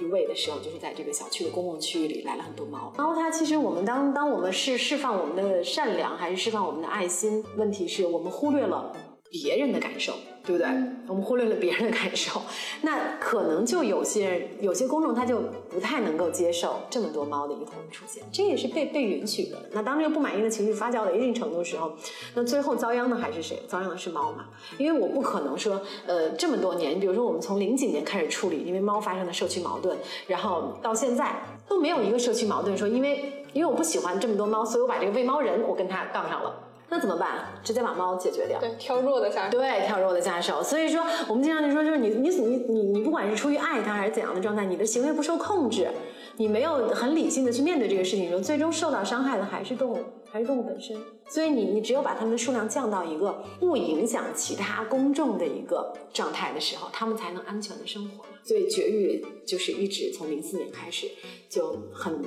[0.00, 2.92] 一喂的时候，就是在这个小区的公共区域里来了很多猫。
[2.96, 7.44] 猫它其实我们当当我们是释放我们的善良，还是释放我们的爱心？
[7.56, 8.90] 问题是我们忽略了
[9.32, 10.12] 别人的感受。
[10.44, 10.66] 对不对？
[11.06, 12.42] 我们忽略了别人的感受，
[12.82, 15.38] 那可能就有些人、有些公众他就
[15.70, 19.56] 不太能够接受这么多猫的一同出现，这也是被被允许的。
[19.70, 21.92] 那当这个不满意的情绪发酵到一定程度的时候，
[22.34, 23.62] 那最后遭殃的还是谁？
[23.68, 24.46] 遭殃的是猫嘛？
[24.78, 36.52] 因为我不可能说，呃，这么多年，比如说我们从零几年开始处理，因为猫发生的社区矛盾，然后到现在都没有一个社区矛盾说，因为因为我不喜欢这么多猫，所以我把这个喂猫人我跟他杠上了。
[36.92, 37.46] 那怎么办？
[37.64, 38.60] 直接把猫解决掉。
[38.60, 39.58] 对，挑弱的下手。
[39.58, 40.62] 对，挑弱的下手。
[40.62, 45.88] 所以说，我们经常就说，就是你你你你你，不管是出于爱它还是怎样的状态，你的行为不受控制，
[46.36, 50.94] 你没有很理性的去面对这个事情的时候，最终受到伤害的还是动物，还是动物本身。
[51.30, 58.22] 所以你你只有把它们的数量降到一个不影响其他公众的一个状态的时候，它们才能安全的生活。
[58.44, 61.06] 所以绝育就是一直从零四年开始
[61.48, 62.22] 就很。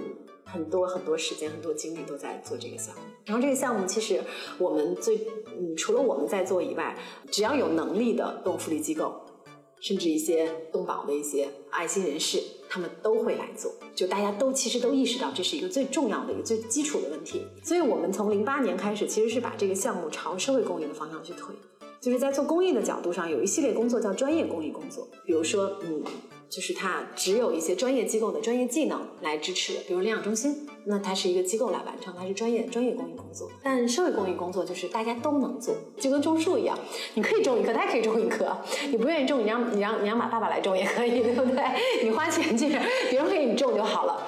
[0.46, 3.02] 很多很多时间、很多精力都在做这个项目。
[3.26, 4.22] 然后这个项目其实
[4.58, 5.18] 我们最
[5.58, 6.98] 嗯，除了我们在做以外，
[7.32, 9.20] 只要有能力的动物福利机构，
[9.82, 13.72] 甚至一些动保的一些爱心人士，他们都会来做。
[13.96, 17.42] 就大家都其实都意识到这是一个最重要的一个最基础的问题。
[17.64, 21.56] 所以我们从零八年开始，其实是把这个项目朝社会公益的方向去推，
[22.00, 26.04] 就是在做公益的角度上有一系列工作叫专业公益工作，比如说嗯。
[26.50, 33.50] 就是它只有一些专业机构的专业技能来支持，比如领养中心，那它是一个机构来完成，它是专业专业公益工作。
[33.64, 36.78] 但社会公益工作就是大家都能做，就跟种树一样，
[37.16, 38.56] 你可以种一棵，他也可以种一棵。
[38.90, 41.64] 你不愿意种，你让你让你让马爸爸来种也可以，对不对？
[42.04, 42.70] 你花钱去，
[43.10, 44.26] 别人给你种就好了。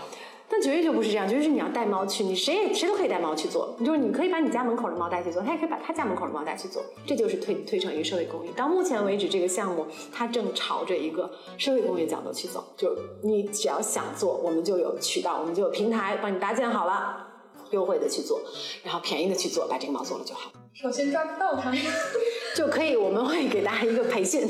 [0.50, 8.50] 但绝育就不是这样，绝育是你要带猫去，你谁也谁都可以带猫去做，就是你可以把你家门口的猫带去做，他也可以把他家门口的猫带去做，这就是推推成一个社会公益。
[8.56, 17.28] 到目前为止，这个项目它正朝着一个社会公益角度去走，就你只要想做，我们就有渠道，我们就有平台帮你搭建好了，
[17.72, 18.40] 优惠的去做，
[18.84, 20.50] 然后便宜的去做，把这个猫做了就好。
[20.80, 21.74] 首先抓不到它，
[22.56, 24.48] 就可以，我们会给大家一个培训，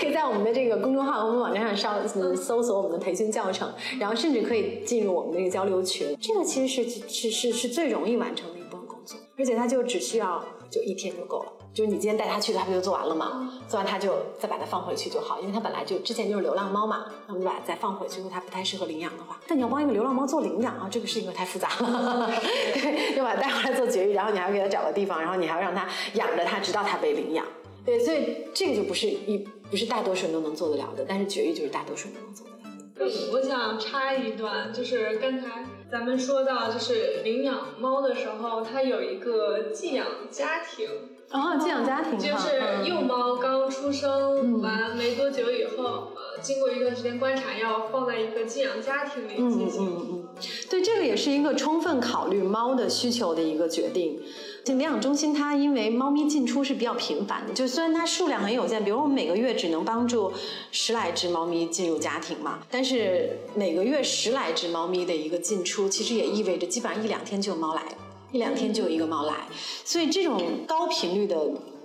[0.00, 6.16] 可以在我们的这个公众号、我们网站上上搜索我们的培训教程，然后甚至可以进入我们的一个交流群。
[6.20, 11.52] 这个其实是是是是最容易完成的一部分工作，而且它就只需要就一天就够了。
[11.74, 13.50] 就是你今天带它去的，它不就做完了吗？
[13.68, 18.18] 做完它就再把它放回去就好，因为它本来就之前就是流浪猫嘛，那我们就把它再放回去。
[18.18, 22.30] 如果它不太适合领养的话，但你要帮一个流浪猫做领养啊，这个事情太复杂了。
[22.72, 27.44] 对，要把它带回来做绝育，然后你还要给它找个地方，然后你还要让它养着它，直到它被领养。
[27.84, 33.32] 对，所以这个就不是一不是大多数人都能做得了的，但是绝育就是大多数人都能做得了的。
[33.32, 40.88] 我想插一段，就是刚才咱们说到，就是领养猫的时候，它有一个寄养家庭。
[41.34, 49.84] 哦，寄养家庭就是幼猫刚出生完没多久以后，呃，经过一段时间观察，要放在一个寄养家庭里进行。
[49.84, 50.28] 嗯嗯嗯，
[50.70, 54.20] 对，这个也是一个充分考虑猫的需求的一个决定。
[54.66, 60.32] 领养中心它因为猫咪进出是比较频繁的，就虽然它数量很有限，比如我们每个月只能帮助
[60.70, 67.82] 十来只猫咪进入家庭嘛，但是每个月十来只猫咪的一个进出，其实也意味着基本上一两天就有猫来。
[68.34, 69.46] 一两天就有一个猫来，
[69.84, 71.38] 所以这种高频率的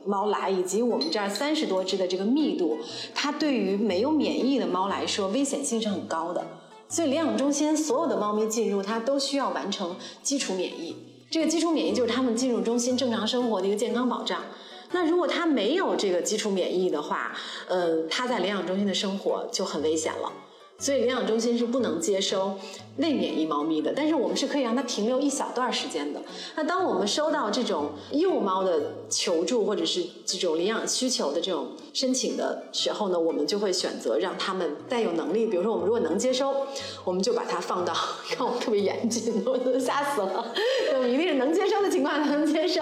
[0.04, 2.80] 猫来，以及我们这儿三十多只的这个密度，
[3.14, 6.44] 它对于没有免疫的猫来说，危险性是很高的。
[6.88, 10.96] 所以领养中心所有的猫咪进入，它都需要完成基础免疫。
[11.30, 14.42] 这个基础免疫就是它们进入中心正常生活的一个健康保障。
[14.90, 17.32] 那如果它没有这个基础免疫的话，
[17.68, 20.34] 呃，它在领养中心的生活就很危险了。
[20.80, 22.58] 所以领养中心是不能接收
[22.98, 26.22] 未免疫猫咪的，但是我们是可以让它停留一小段时间的。
[26.56, 36.56] 那当我们收到这种幼猫的求助或者是这种领养需求的这种申请的时候呢，我们就会选择让他们再有能力，比如说我们如果能接收，
[37.04, 37.94] 我们就把它放到，
[38.30, 40.46] 看我特别严谨，我都吓死了。
[40.94, 42.82] 我们一定是能接收的情况才能接收。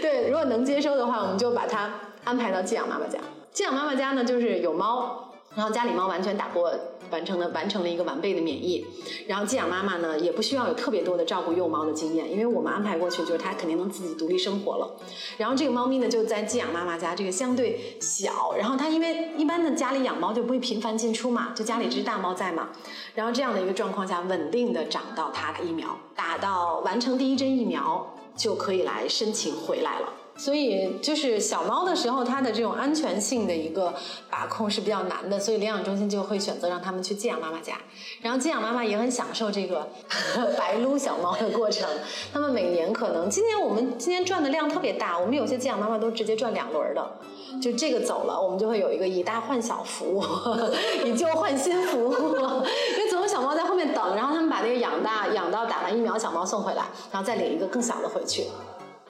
[0.00, 3.18] 对，如果能接收的话，我们就把它安排到寄养妈妈家。
[3.52, 5.28] 寄养妈妈家呢，就是有猫。
[5.54, 6.72] 然后家里猫完全打过。
[7.12, 8.84] 完成了完成了一个完备的免疫，
[9.28, 14.96] 然后寄养妈妈呢也不需要有特别多的照顾幼猫的经验，因为我们安排过去就是它肯定能自己独立生活了。
[15.36, 22.70] 然后这个猫咪呢就在寄养妈妈家，这个相对小，然后它因为一般的家里养猫就不会频繁进出嘛，就家里只是大猫在嘛，
[23.14, 30.21] 然后这样的一个状况下稳定的长到它的疫苗，打到完成第一针疫苗就可以来申请回来了。
[30.36, 33.92] 所以就是小猫的时候，它的这种安全性的一个
[34.30, 37.74] 把控是比较难的，所以领养中心就会选择让他们去寄养妈妈家。
[38.20, 39.88] 然后寄养妈妈也很享受这个
[40.58, 41.88] 白撸小猫的过程。
[42.32, 47.12] 他们每年可能今年我们今年赚的量特别大，我们有些寄养妈妈都直接赚两轮的。
[47.60, 50.24] 就这个走了，我们就会有一个以大换小服务，
[51.04, 52.12] 以旧换新服务。
[52.96, 58.46] 因为总有小猫在后面等，然后他们把那个养大养到打完疫苗小猫送回来，然后再领一个更小的回去。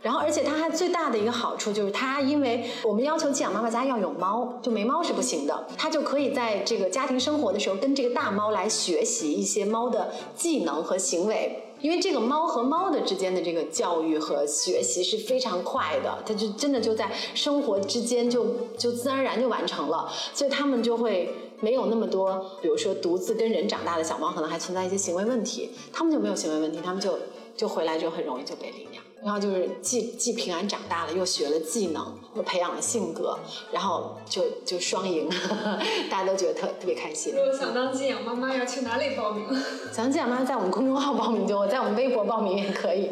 [0.03, 5.67] 然后，而且它还最大的一个好处就是，它因为我们要求寄养妈妈家要有猫，就没猫是不行的。
[5.79, 11.63] 它就可以在这个家庭生活的时候，跟这个大猫来学习一些猫的技能和行为。
[11.81, 18.47] 因为这个猫和猫的之间的这个教育和学习是非常快的，它就真的就在生活之间就
[18.79, 27.19] 就自然而然就完成了，所以它们就会没有那么多，比如说独自跟人长大的小猫，可能还存在一些行为问题，它们就没有行为问题，它们就
[27.57, 28.92] 就回来就很容易就被领。
[29.25, 33.39] 然后就是既既平安长大了，又学了技能，又培养了性格，
[33.71, 35.29] 然后就就双赢，
[36.11, 37.33] 大家都觉得特特别开心。
[37.35, 39.47] 如果想当寄养妈妈，要去哪里报名？
[39.93, 43.11] 想当寄养妈妈，在我们公众号报名就，在我们微博报名也可以。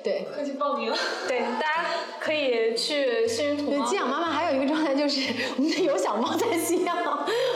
[0.00, 0.92] 对，快去报名。
[1.26, 1.84] 对，大家
[2.20, 5.20] 可以去幸运土对，寄养妈妈还有一个状态就是，
[5.56, 6.96] 我们有小猫在寄养，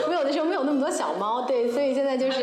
[0.03, 2.41] 我们有的时候没有那么多小猫，对，所以现在就是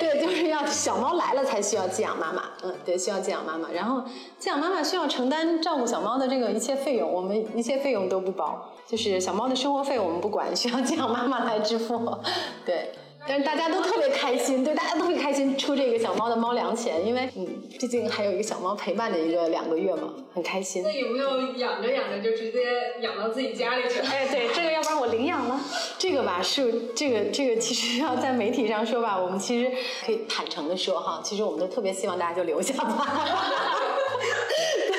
[0.00, 0.25] 对，就是
[0.64, 4.02] 小猫来了才需要寄养妈妈，嗯，对，需要寄养妈妈，然后
[4.38, 12.18] 寄养妈妈需要承担照顾小猫的这个一切费用，我们一切费用都不包，就是小猫的生活费我们不管，需要寄养妈妈来支付，
[12.64, 12.92] 对。
[13.28, 17.46] 但是大家都特别开心，对，大家都特别开心出这个小猫的猫粮钱，因为嗯，
[17.78, 20.82] 毕竟还有一个小猫陪伴的一个两个月嘛，很开心。
[20.82, 22.60] 那有没有养着养着就直接
[23.00, 24.06] 养到自己家里去了？
[24.10, 25.60] 哎，对，这个要不然我领养了。
[25.98, 29.70] 这个吧，是这个这个其实要在媒体上说吧，我们其实
[30.04, 33.06] 可以坦诚的说哈，其实我们都特别希望大家就留下吧。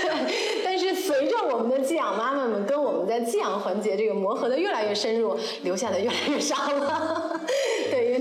[0.03, 7.39] 对，但是随着我们的寄养妈妈们跟我们在寄养环节这个磨合的越来越深入，留下的越来越少了。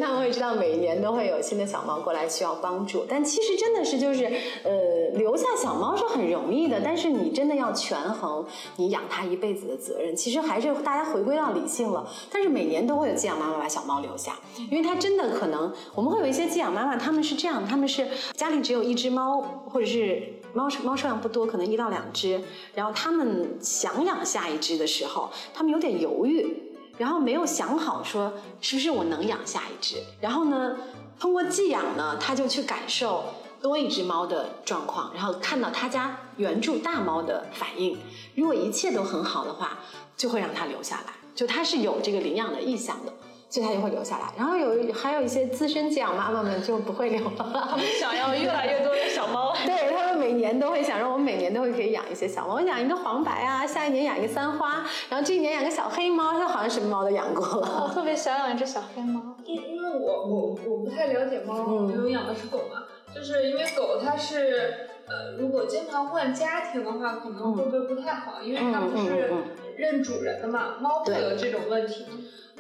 [0.06, 4.24] 对，因为他们会知道每年都会有新的小猫过来需要帮助，但其实真的是就是，
[4.62, 8.44] 呃，留下小猫是很容易的，但是你真的要权衡
[8.76, 12.06] 你养它一辈子的责任，其实还是大家回归到理性了。
[12.30, 14.36] 但是每年都会有寄养妈妈把小猫留下，
[14.70, 19.40] 因为它真的可能，我们会有一些寄养妈妈，他们是这样，他们是家里只有一只猫，
[19.70, 22.40] 或者是猫猫数量不多，可能一到两只，
[22.74, 26.65] 然后他们想养下一只的时候，他们有点犹豫。
[26.98, 30.76] 然后没有想好说是不是我能养下一只，然后呢，
[31.18, 33.24] 通过寄养呢，他就去感受
[33.60, 37.98] 多一只猫的状况，然后看到他家原著大猫的反应，
[38.34, 39.78] 如果一切都很好的话，
[40.16, 43.12] 就会让它留下来，就它是有这个领养的意向的。
[43.48, 47.34] 所以它就会留下来，然后有还有一些资深寄养妈妈们就不会留了，
[47.70, 49.54] 他们想要越来越多的小猫。
[49.64, 57.86] 对他们每年都会想让，我每年都会可以养一些小猫，我养一个黄白啊，下一年养一个三花，然后这一年养个小黑猫，它好像什么猫都养过了。
[57.88, 61.56] 我特别想养一只小黑猫，因因为我我我不太了解猫，
[61.88, 62.82] 因为我养的是狗嘛，
[63.14, 69.32] 就是因为狗它是呃，如果经常换家庭的话，可能会不会不太好，因为它不是
[69.76, 72.04] 认主人的嘛，猫会有这种问题。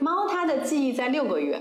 [0.00, 1.60] 猫它的记忆在六个月，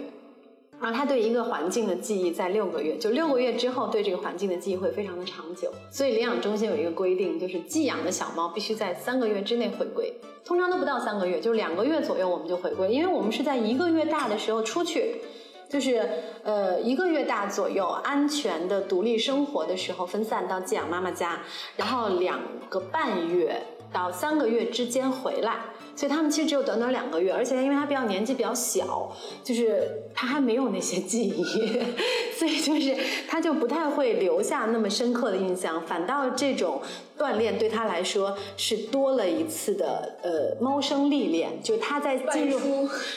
[0.80, 5.72] 然后它对一个环境的记忆在六个月，就六个月之后对这个环境的记忆会非常的长久。
[5.90, 10.14] 所以领养中心有一个规定，就是寄养的小猫必须在三个月之内回归，
[10.44, 15.22] 通常都不到三个月，就是两个月左右我们就回归，因为我们是在一个月大的时候出去，
[15.70, 16.06] 就是
[16.44, 21.40] 呃一个月大左右安全的独立生活的时候分散到寄养妈妈家，
[21.78, 23.62] 然后两个半月
[23.96, 25.56] 到三个月之间回来。
[25.96, 29.10] 所以他们其实只有短短两个月，而且因为他比较年纪比较小，
[29.42, 31.80] 就是他还没有那些记忆，
[32.38, 32.96] 所以就是
[33.28, 36.82] 他就不太会留下那么深刻的印象，反倒这种。
[37.18, 42.60] 锻炼对他来说是多了一次的呃猫生历练，就他在进入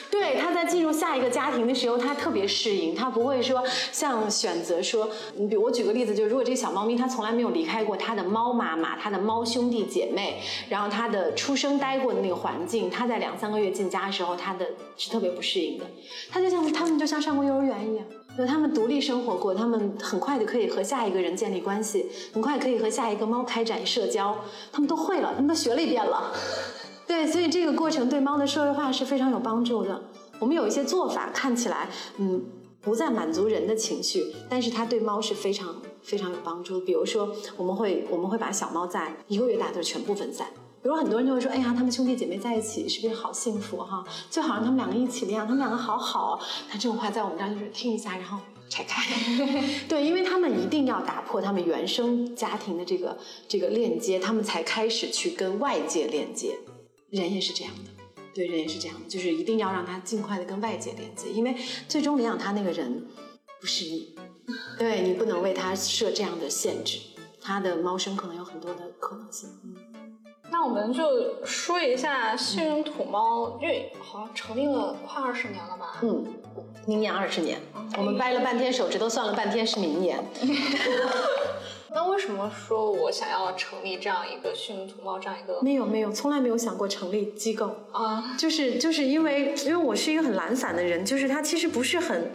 [0.08, 3.60] 对他在进入下一个家庭的时候，他特别适应，他不会说
[3.90, 14.64] 像选择说，你比如我举个例子，就是如果这个小猫咪它从来没有离开过它的猫妈妈、它的猫兄弟姐妹，然后它的出生待过的那个环境，它在两三个月进家的时候，它的
[14.96, 15.84] 是特别不适应的，
[16.30, 18.06] 它就像他们就像上过幼儿园一样。
[18.38, 24.32] 就他们独立生活过，他们很快的可以和下一个人建立关系，很快可以和下一个猫开展社交，
[24.70, 26.32] 他们都会了，他们都学了一遍了。
[27.04, 30.00] 对，所以这个过程对猫的社会化是非常有帮助的。
[30.38, 32.40] 我们有一些做法看起来，嗯，
[32.80, 35.74] 不再满足人的情绪，但是它对猫是非常
[36.04, 36.80] 非常有帮助。
[36.82, 40.46] 比如说，我们会我们会把小猫在一个月大就全部分散。
[40.82, 44.04] 比如很多人就会说，哎呀，他们兄弟姐妹在一起是不是好幸福哈？
[44.30, 46.40] 就好像他们两个一起那样，他们两个好好。
[46.70, 49.02] 那这种话在我们这儿就是听一下，然后拆开。
[49.88, 53.18] 对，因为他们一定要打破他们原生家庭的这个
[53.48, 56.56] 这个链接，他们才开始去跟外界链接。
[57.10, 57.90] 人也是这样的。
[58.34, 61.56] 对人也是这样的，就是一定要让他尽快的跟外界链接，因为
[61.88, 63.04] 最终领养他那个人
[63.60, 64.14] 不是你，
[64.78, 67.00] 对你不能为他设这样的限制，
[67.40, 69.48] 他的猫生可能有很多的可能性。
[69.64, 69.74] 嗯，
[70.50, 75.98] 那我们就说一下幸运土猫，因为好像成立了快二十年了吧？
[76.02, 76.24] 嗯，
[76.86, 77.60] 明年二十年，
[77.96, 80.18] 我们掰了半天手指头算了半天是明年。
[81.90, 85.58] 那为什么说我想要成立这样一个幸运土猫这样一个？
[85.62, 92.30] 没有没有，从来没有想过成立机构啊，就是就是因为因为我是一个很懒散的人，就是他其实不是很，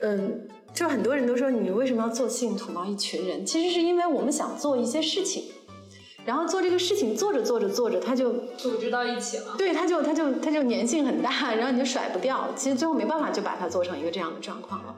[0.00, 5.52] 嗯，就很多人都说你为什么要做幸运土猫一群人，其实是因为我们想做一些事情，
[6.28, 14.94] 然后做这个事情做着做着做着他就组织到一起了，对，他就他就他就粘性很大，然后你就甩不掉，其实最后没办法就把它做成一个这样的状况了，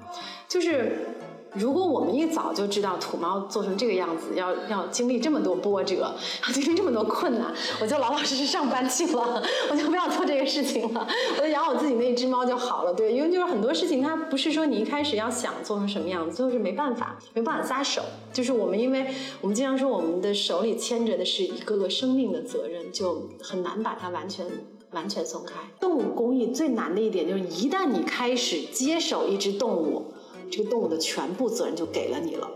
[0.48, 1.06] 就是。
[1.54, 6.14] 如果我们一早就知道土猫做成这个样子，要要经历这么多波折，
[6.46, 12.94] 要 经历这么多困难，我就老老实实上班去了， 我就不要做这个事情了， 我就养我自己那只猫就好了。
[12.94, 18.02] 对，因为就是很多事情它不是说你一开始要想做成什么样子，就是没办法，没办法撒手。
[18.32, 19.06] 就是我们，因为
[19.40, 24.46] 我们经常说我们的手里牵着的是一个个生命的责任，就很难把它完全
[24.92, 25.54] 完全松开。
[25.80, 30.12] 动物公益最难的一点就是，一旦你开始接手一只动物。
[30.50, 32.50] 这个动物的全部责任就给了你了，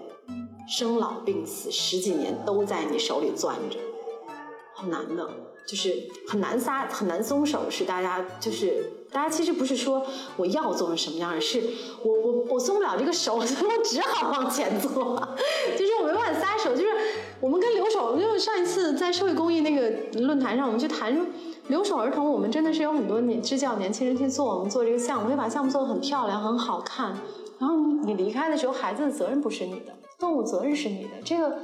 [0.69, 3.79] 生老病死十几年都在你手里攥着，
[4.75, 5.29] 好难的，
[5.67, 7.71] 就是很难撒，很难松手。
[7.71, 10.05] 是大家，就是大家其实不是说
[10.37, 11.63] 我要做成什么样，是
[12.03, 14.91] 我我我松不了这个手，所 以我只好往前做。
[15.79, 16.75] 就是我没办法撒手。
[16.75, 16.89] 就是
[17.41, 21.27] 我们跟留守，因为上一次在社会公益那个论坛上，我们去谈
[21.69, 27.17] 留守儿童，我们真的是有很多年支教年轻人去做，我们做这个项目，会把项目做得很漂亮，很好看。
[27.65, 31.59] 然后你你离开的时候，孩子的责任不是你的，动物责任是你的，这个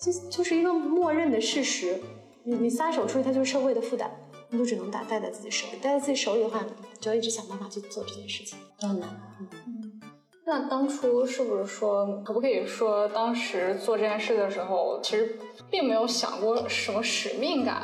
[0.00, 2.00] 就就是一个默认的事实。
[2.44, 4.10] 你你撒手出去，它就是社会的负担，
[4.48, 6.64] 你就只能打带在自己手里，带在自己手里的话，
[6.98, 9.10] 就要一直想办法去做这件事情，都很难。
[9.38, 10.00] 嗯，
[10.46, 15.38] 那当初是不是说，可不可以说，当时做这件事的时候，其实
[15.70, 17.82] 并没有想过什么使命感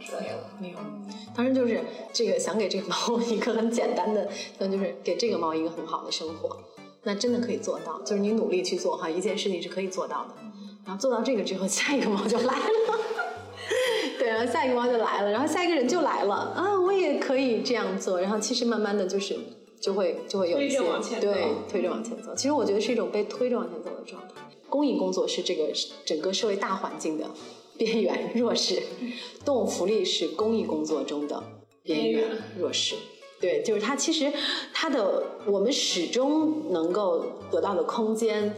[0.00, 0.48] 之类的？
[0.58, 0.78] 没有，
[1.36, 1.78] 当时就是
[2.10, 4.26] 这个想给这个猫一个很简单的，
[4.58, 6.56] 那就是给这个猫一个很好的生活。
[7.04, 10.34] 那真的可以做到，就是你努力去做哈，一件事情是可以做到的。
[10.84, 12.98] 然后做到这个之后， 下一个猫就来了，
[14.18, 18.20] 对，然后下一个猫就来了，然后下一个人就来了啊，我也可以这样做。
[18.20, 19.38] 然后其实慢慢的就是
[19.80, 20.80] 就会就会有一些
[21.20, 22.34] 对推着往前走。
[22.34, 24.34] 其实我觉得是一种被推着往前走的状态。
[24.68, 25.70] 公益工作是这个
[26.04, 27.30] 整个社会大环境的
[27.76, 28.82] 边缘 弱势，
[29.44, 31.42] 动物福利是公益工作中的
[31.82, 32.28] 边缘
[32.58, 32.96] 弱势。
[33.42, 34.32] 对，就是它其实
[34.72, 38.54] 它的我们始终能够得到的空间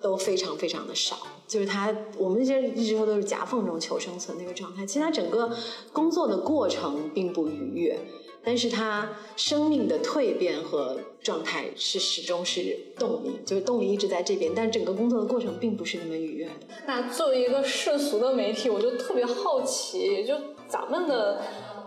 [0.00, 1.16] 都非常非常的少，
[1.46, 4.84] 就是它我们这些一直说都是夹缝中求生存那个状态。
[4.84, 5.56] 其实它整个
[5.92, 7.96] 工作的过程并不愉悦，
[8.42, 16.50] 但是它生命的蜕变和状态是始终是动力，就是动力一直在这边，但整个工作的过程并不是那么愉悦。
[16.84, 20.34] 那作为一个世俗的媒体，我就特别好奇，就
[20.68, 21.40] 咱们的。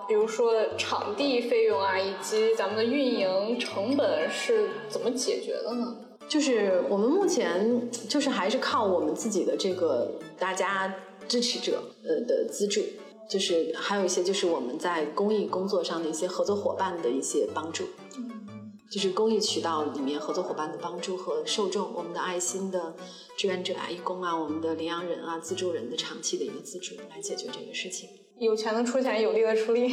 [0.10, 5.96] 比如说场地费用啊，以及咱们的运营成本是怎么解决的呢？
[6.28, 10.92] 就是我们目前就是还是靠我们自己的这个大家
[11.28, 12.82] 支持者呃的资助，
[13.30, 17.84] 就是还有一些就是我们在公益工作上的一些合作伙伴的一些帮助，
[18.92, 22.96] 就是公益渠道里面合作伙伴的帮助和受众，我们的爱心的
[23.38, 28.10] 志愿者啊、义工啊、我们的领养人啊、资助人的长期的一个资助来解决这个事情。
[28.40, 29.90] 有钱的出钱，有力的出力。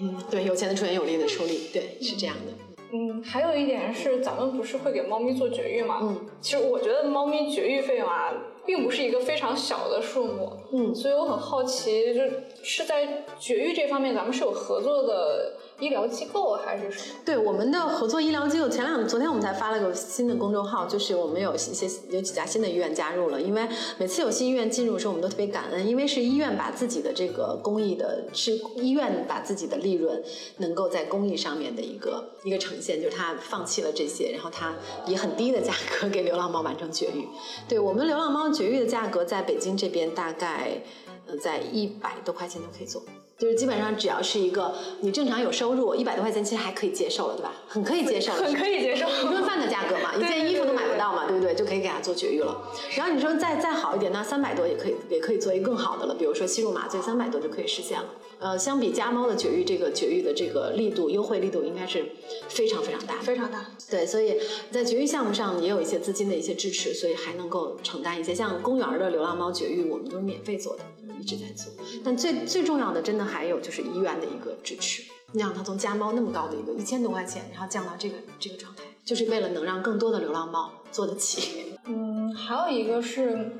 [0.00, 2.52] 嗯，对，有钱的出钱，有力的出力，对，是这样的。
[2.92, 5.98] 嗯，还有一点是，咱们不是会给猫咪做绝育吗？
[6.02, 8.32] 嗯，其实我觉得猫咪绝育费用啊，
[8.64, 10.52] 并不是一个非常小的数目。
[10.72, 12.22] 嗯，所以我很好奇，就
[12.62, 15.54] 是在绝育这方面，咱们是有合作的。
[15.80, 17.20] 医疗机构还是什么？
[17.24, 23.40] 对，我们的合作医疗机构，前两昨天我们才发了个新的公众号，就是我们有一些有几家新的医院加入了。
[23.40, 30.20] 因为每次有新医院进入的时候，我们都特别感恩，因为是医院把自己的这个公益的，是医院把自己的利润
[30.56, 34.74] 能够在公益上面的一个一个呈现，就是他放弃了这些，然后他
[35.06, 37.28] 以很低的价格给流浪猫完成绝育。
[37.68, 40.82] 对我们流浪猫绝育的价格，在北京这边大概
[41.26, 43.00] 呃在一百多块钱就可以做。
[43.38, 47.52] 就是基本上只要是一个你正常有收入，一百多块钱其实还可以接受了，对吧？
[47.68, 51.54] 很可以接受，很可以接受，一顿饭的价格嘛， 一件衣服都买不到嘛，对不对？
[51.54, 52.60] 就可以给他做绝育了。
[52.96, 56.14] 然后你说再再好一点，那三百多也可以，也可以做一个更好的了。
[56.16, 58.08] 比如说吸入麻醉，三百多就可以实现了。
[58.40, 62.06] 呃，相比家猫的绝育，这个绝育的这个力度优惠力度应该是
[62.48, 63.66] 非常非常大，非常大。
[63.90, 64.36] 对，所以
[64.70, 68.32] 在绝育项目上也有一些资金的一些支持，所以还能够承担一些。
[68.32, 70.82] 像公园的流浪猫绝育，我们都是免费做的，
[71.20, 71.72] 一直在做。
[72.04, 75.02] 但最最重要的，真的还有就是医院的一个支持。
[75.32, 81.74] 你让它从家猫那么高的一个一千多块钱，然后降到这个这个状态，就是为了能让更多的流浪猫做得起。
[81.86, 83.50] 嗯，还有一个是，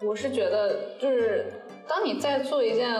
[0.00, 1.52] 我是觉得就是。
[1.88, 2.90] 当你在做一件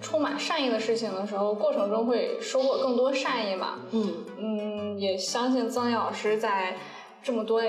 [0.00, 3.78] 充满善意的事情的时候，过程中会收获更多善意嘛？
[3.92, 6.76] 嗯嗯，也相信曾毅老师在
[7.22, 7.62] 这么多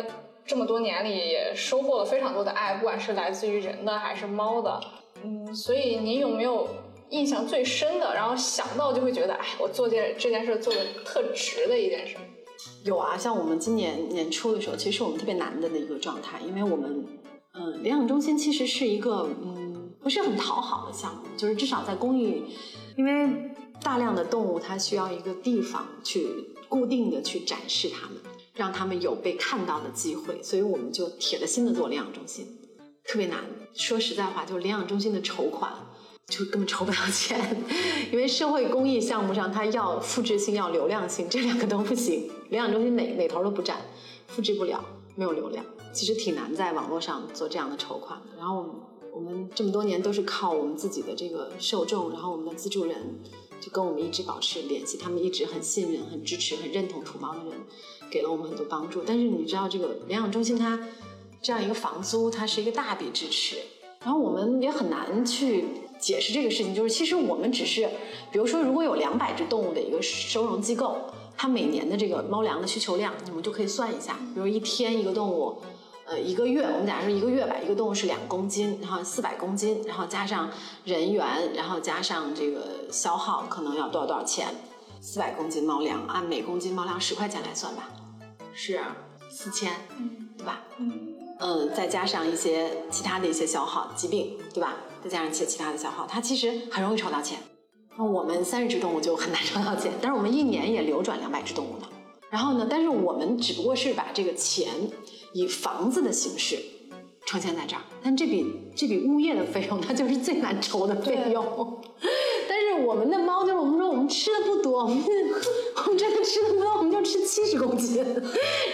[0.45, 4.81] 这么多年里也收获了非常多的爱，不管是来自于人的还是猫的。
[5.23, 6.67] 嗯，所以您有没有
[7.09, 12.15] 印象最深的，然后想到就会觉得，哎，我做件这件事做的特值的一件事？
[12.85, 17.05] 有啊，像我们今年年初的时候，其实我们特别难的的一个状态，因为我们
[17.53, 19.70] 嗯，领养中心其实是一个嗯。
[20.03, 22.43] 不是很讨好的项目，就是至少在公益，
[22.97, 23.51] 因为
[23.83, 28.17] 大量的动物它需要一个地方去固定的去展示它们，
[28.55, 32.47] 让他们有被看到的机会，所以我们就铁了心的做领养中心，
[33.05, 33.39] 特别难。
[33.73, 35.71] 说实在话，就是领养中心的筹款
[36.27, 37.63] 就根本筹不到钱，
[38.11, 43.77] 因为社会公益项目上它要复制性要流量性，这两个都不行，领养中心哪哪头都不占，
[44.27, 44.83] 复制不了，
[45.15, 48.37] 没有流量，其实挺难在网络上做这样的筹款的。
[48.37, 48.65] 然后。
[49.13, 52.95] 我们这么多年都是靠我们自己的这个受众，然后我们的资助人
[53.59, 57.53] 就跟我们一直保持联系，他们一直很信任、很支持、很认同土猫的人，
[58.09, 59.03] 给了我们很多帮助。
[59.05, 60.79] 但是你知道，这个领养中心它
[61.41, 63.57] 这样一个房租，它是一个大笔支持，
[64.03, 65.65] 然后我们也很难去
[65.99, 66.73] 解释这个事情。
[66.73, 67.89] 就是其实我们只是，
[68.31, 70.97] 比如说如果有两百只动物的一个收容机构，
[71.35, 75.57] 它每年的这个猫粮的需求量，你们就可以算一下，比如一天一个动物。
[76.11, 80.49] 呃，一个月，我们假设一个月吧，一个动物是两公斤，然后四百公斤，然后加上
[80.83, 84.49] 人员，然后加上这个消耗，可能要多少多少钱？
[84.99, 87.89] 四百公斤猫粮，按每公斤猫粮十块钱来算吧，
[88.53, 88.81] 是
[89.29, 89.71] 四千，
[90.37, 90.61] 对吧？
[90.79, 94.75] 嗯，嗯，再加上一些其他的一些消耗，疾病，对吧？
[95.01, 97.39] 再加上一些其他的消耗，它其实很容易筹到钱。
[97.97, 101.87] 那我们三十只动物就很难筹到钱，但是我们一年也流转两百只动物呢。
[102.29, 104.67] 然后呢，但是我们只不过是把这个钱。
[105.33, 106.57] 以房子的形式
[107.25, 111.79] 呈现在这儿，但这笔这笔物业的费用，它就是最难筹的费用。
[112.49, 114.97] 但是我们的猫，就是我们说我们吃的不多，我们
[115.77, 118.03] 我们真的吃的不多，我们就吃七十公斤。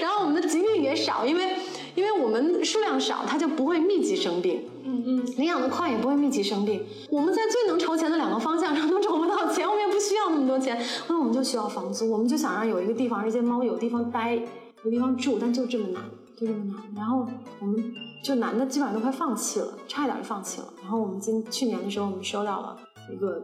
[0.01, 1.55] 然后我们的疾病也少，因为
[1.93, 4.64] 因为我们数量少，它就不会密集生病。
[4.84, 6.84] 嗯嗯，领养的快也不会密集生病。
[7.10, 14.41] 我们在最能筹钱的两个方向上 都筹不到钱，我们也不需要那么多钱，那我们就需要房租，我们就想让有一个地方，这些猫有地方待，
[14.84, 16.01] 有地方住，但就这么难。
[16.38, 17.28] 就这么难，然后
[17.60, 20.72] 我们就难的基本上都快放弃了，差一点就放弃了。
[20.82, 22.78] 然后我们今去年的时候，我们收到了
[23.12, 23.44] 一个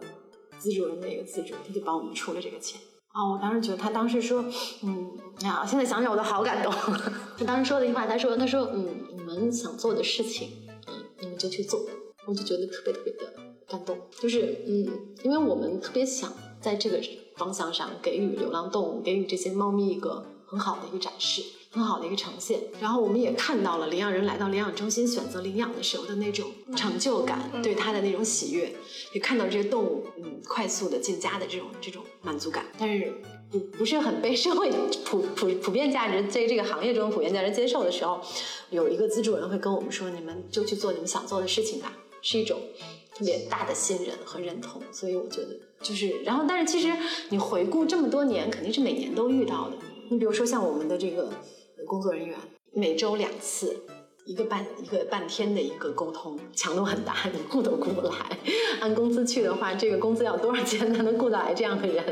[0.60, 2.80] 资助人的一个资助，他就帮我们出了这个钱。
[3.08, 4.46] 啊，我当时觉得他当时说，
[4.84, 6.72] 嗯，呀，现在想想我都好感动。
[7.38, 10.50] 他当时说的一句话，他说，他说，嗯，你们想做的事情，
[10.88, 11.80] 嗯，你们就去做。
[12.28, 13.34] 我就觉得特别特别的
[13.68, 16.32] 感动，就是嗯，因为我们特别想
[16.62, 17.02] 在这个
[17.38, 21.42] 方向上给予流浪动物，给予这些猫咪一个很好的一个展示。
[21.74, 28.72] 很好的一个呈现，然后我们也看到了领养人来到领养中心选择领养的时候的那种成就感，对他的那种喜悦，
[29.12, 33.12] 也看到这些动物嗯快速的进家的这种这种满足感，但是
[33.50, 34.72] 不不是很被社会
[35.04, 38.22] 普普普遍价值在这个行业中普遍价值接受的时候，
[38.70, 42.60] 有一个资助人会跟我们说，你们就去做你们想做的事情吧，是一种
[43.16, 46.96] 特别大的信任和认同，所以我觉得就是，然后但是其实
[47.30, 49.78] 你回顾这么多年，肯定是每年都遇到的，
[50.12, 51.34] 你比如说像我们的这个。
[51.86, 52.38] 工作人员
[52.74, 53.76] 每周两次，
[54.26, 58.14] 一个半一个半天的一个沟通，强度很大，你顾都顾不来。
[58.82, 62.04] 按工资去的话，这个工资要多少钱才能顾得来这样的人？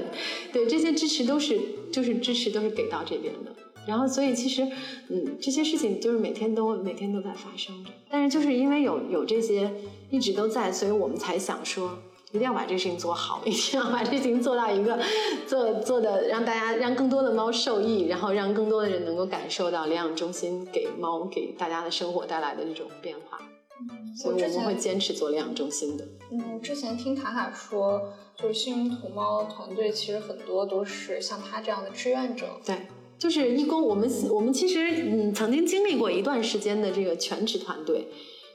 [0.54, 1.60] 对，这些支持都是
[1.92, 3.52] 就是支持都是给到这边的。
[3.88, 4.62] 然后，所以其实，
[5.10, 7.92] 嗯，这些事情就是每天都每天都在发生着。
[8.10, 9.74] 但是就是因为有有这些
[10.12, 11.98] 一直都在，所以我们才想说。
[12.32, 14.98] 一定要把这个事情做好， 一定要把这事情做到一个
[15.46, 23.38] 做做的让大家让更多的猫受益，然后让更多的人能够感受到领养中心给猫给大家的生活带来的这种变化。
[23.82, 26.08] 嗯，所以我们会坚持做领养中心的。
[26.32, 32.46] 嗯，之前听卡卡说，就是幸运土猫团队其实很多都是像他这样的志愿者。
[32.66, 32.76] 对，
[33.18, 33.82] 就是义工。
[33.82, 38.08] 我们我们其实嗯曾经经历过一段时间的这个全职团队，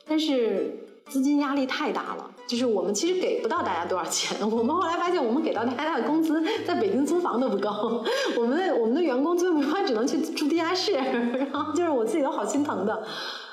[0.09, 0.83] 但是。
[1.09, 4.39] 资金压力太大了，就是我们其实给不到大家多少钱。
[4.51, 8.05] 我们后来发现，我们给到大家的工资，在北京租房都不够。
[8.37, 10.93] 我们的我们的员工最后没办法，只能去住地下室。
[10.93, 13.05] 然后就是我自己都好心疼的。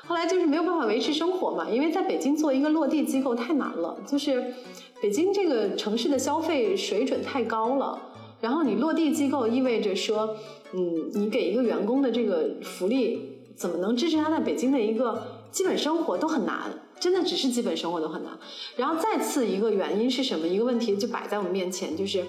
[0.05, 4.53] 后来就是没有办法维持生活嘛，因为在北京做一个落地机构太难了，就是
[5.01, 8.01] 北京这个城市的消费水准太高了。
[8.41, 10.35] 然后你落地机构意味着说，
[10.73, 16.63] 嗯，你给一个员工的这个福利，怎么能支持他在北京的一个基本生活都很难，
[17.03, 18.31] 真的只是基本生活都很难。
[18.77, 20.47] 然后再次一个原因是什么？
[20.47, 22.23] 一个问题就摆在我们面前，就是，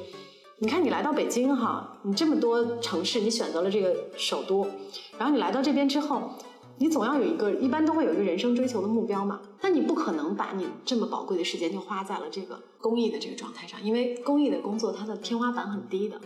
[0.58, 4.66] 你看你来到北京哈，你这么多城市，你选择了这个首都，
[5.16, 6.30] 然后你来到这边之后。
[6.76, 9.40] 你总要有一个，一般都会有一个人生追求的目标嘛。
[9.60, 16.20] 那你不可能把你这么宝贵的时间就花在了这个公益的这个状态上，因为公益的工作它的天花板很低的，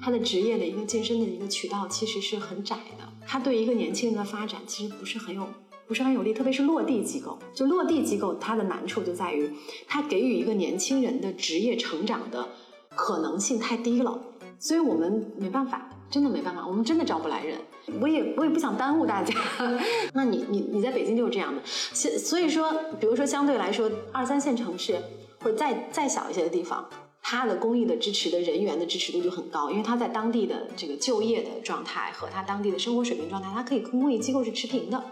[0.00, 3.04] 它的职业的一个晋升的一个渠道其实是很窄的。
[3.26, 5.46] 它对一个年轻人的发展其实不是很有，
[5.92, 6.32] 不是很有利。
[6.32, 9.50] 特别是落地机构，就落地机构它的难处就在于，
[9.86, 12.48] 它给予一个年轻人的职业成长的
[12.94, 14.18] 可能性太低了，
[14.58, 15.90] 所以我们没办法。
[16.10, 17.58] 真的没办法，我们真的招不来人。
[17.98, 19.34] 我也我也不想耽误大家。
[20.12, 22.70] 那你你你在北京就是这样的，所所以说，
[23.00, 25.00] 比如说相对来说，二三线城市
[25.40, 26.86] 或者再再小一些的地方，
[27.22, 35.02] 它的公益的支持的人员的支持度就很高，因为它在当地的这个就业的状态和它当地的生活水平状态，它可以跟公益机构是持平的，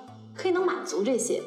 [0.40, 1.42] 可以能满足这些。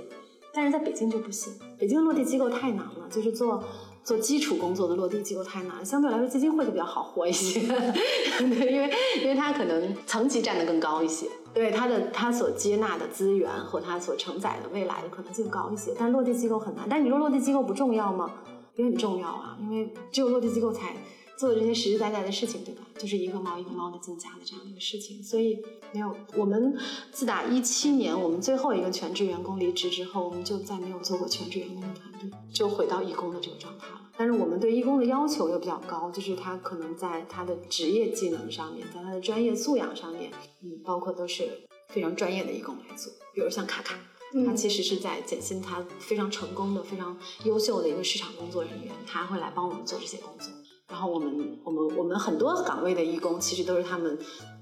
[0.54, 3.64] 但是在北京就不行，北京的落地机构太难了，就是做。
[4.04, 7.62] 做基础工作的落地机构太难，相对来说基金会就比较好活一些，
[8.38, 16.86] 对，因为因为它可能层级站得更高一些，对它的它所接纳的资源和它所承载的未来的可能性高一些，但落地机构很难。
[16.90, 18.30] 但你说落地机构不重要吗？
[18.76, 20.98] 也很重要啊，因为只有落地机构才。
[21.38, 22.82] 做的这些实实在在的事情，对吧？
[22.98, 25.58] 就是一个猫一个猫的增加的这样的一个事情，所以
[25.92, 26.78] 没有我们
[27.12, 34.02] 自打一七年我们最后一个全职员工离职之后，我们就再没有做过全职员工的团队，就回到义工的这个状态了。
[34.16, 40.32] 但是我们对义工的要求又比较高，就是他可能在他的职业技能上面，在他的专业素养上面，
[40.62, 43.12] 嗯，包括都是非常专业的义工来做。
[43.34, 43.98] 比如像卡卡，
[44.46, 50.48] 他其实是在简新，他非常成功的、非常优秀的一个市场工作人员，他会来帮我们做这些工作。
[50.94, 54.16] 然后我们我们我们很多岗位的义工其实都是他们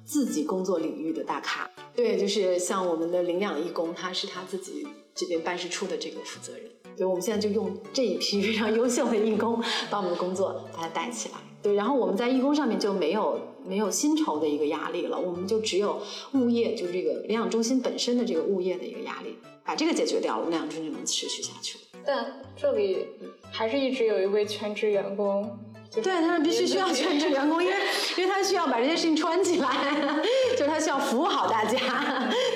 [0.05, 6.63] 自己工作领域的大咖，对，就是像我们的领养义工，他是他自己这边办事处的这个负责人，
[6.95, 16.01] 所以，我们现在就用这一批非常优秀的义工把我们的工作把它带起来，对，然后我们在义工上面就没有没有薪酬的一个压力了，我们就只有
[16.33, 21.83] 物业，就是这个领养中心本身的这个物业的一个压力，把这个解决掉了，领养中心就能持续下去了。
[22.05, 23.05] 但这里
[23.51, 25.59] 还是一直有一位全职员工。
[25.93, 27.75] 对，他们必须需要全职员工，因为
[28.17, 29.67] 因为他需要把这些事情穿起来，
[30.57, 31.77] 就是他需要服务好大家，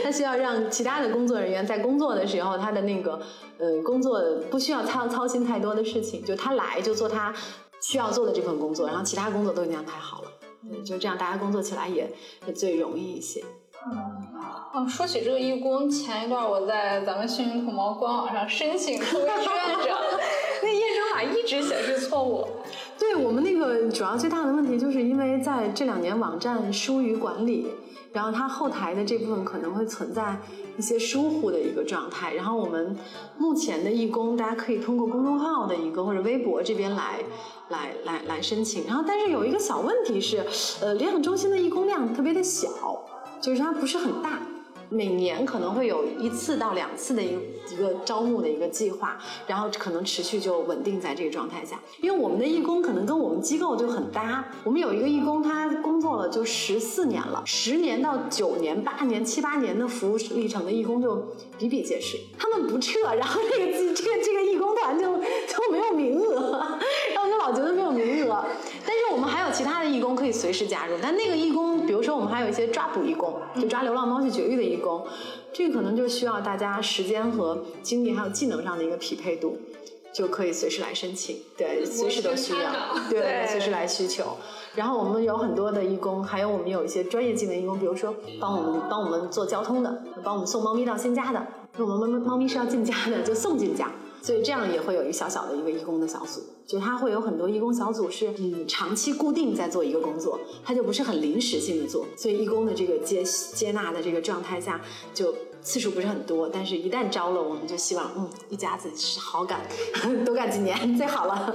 [0.03, 3.19] 他需要让其他的工作人员在工作的时候，他的那个
[3.57, 7.33] 呃工作不需要操操心太多的事情，就他来就做他
[7.81, 10.29] 需要做的这份工作，然后其他工作都已经安排好了，
[10.85, 12.09] 就这样大家工作起来也
[12.47, 13.43] 也最容易一些。
[14.73, 19.95] 嗯，说起这个义工，前一段我在咱们幸运土猫官网上申请成 为志愿者，
[20.63, 22.47] 那验证码一直显示错误。
[22.97, 27.67] 对我们那个主要最大的问题，就是因为在这两年网站疏于管理，
[28.13, 30.37] 然后它后台的这部分可能会存在
[30.77, 32.33] 一些疏忽的一个状态。
[32.33, 32.95] 然后我们
[33.37, 37.19] 目前的义工，大家可以通过公众号的一个或者微博这边来
[37.69, 38.85] 来来来申请。
[38.87, 40.45] 然后但是有一个小问题是，
[40.81, 42.69] 呃，领养中心的义工量特别的小，
[43.41, 44.39] 就是它不是很大。
[44.87, 47.41] 每年可能会有一次到两次的一个
[47.71, 51.79] 一个招募的一个计划，然后可能持续就稳定在这个状态下。
[52.01, 61.15] 因为我们的义工可能跟我们机构就很搭，我们有一个义工他工作了就十四年了，十年到九年、八年、七八年的服务历程的义工就
[61.57, 62.17] 比比皆是。
[62.37, 66.59] 他们不撤，然后这个这个这个义工团就就没有名额，
[67.13, 68.45] 然后就老觉得没有名额。
[68.85, 75.03] 但是我们还有其他的义工可以随时加入，但那个义工，比如说我们还有一些抓捕义工，就抓流浪猫去绝育的义工，
[75.57, 79.57] 这个可能就需要大家时间和精力还有技能上的一个匹配度，
[80.13, 82.73] 就可以随时来申请，对，随时都需要，
[83.09, 84.35] 对，随时来需求。
[84.75, 91.47] 然后我们有很多的义工，还有我们有一些专业技能义工，比如说帮我们帮我们做交通的，帮我们送猫咪到新家的，
[91.77, 93.89] 我们猫猫咪是要进家的，就送进家。
[94.21, 102.05] 所以这样也会有一个小小的一个义工的小组，就他会有很多义工小组是嗯长期固定在做一个工作，他就不是很临时性的做。
[102.17, 104.81] 所以义工的这个接接纳的这个状态下，
[105.13, 109.61] 就次数不是很多，但是一旦招了，我们就希望嗯一家子是好干，
[110.25, 111.53] 多干几年最好了。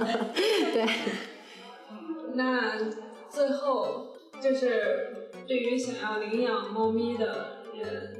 [0.73, 0.87] 对。
[2.33, 2.77] 那
[3.29, 4.07] 最后
[4.41, 7.60] 就是对于想要领养猫咪的人，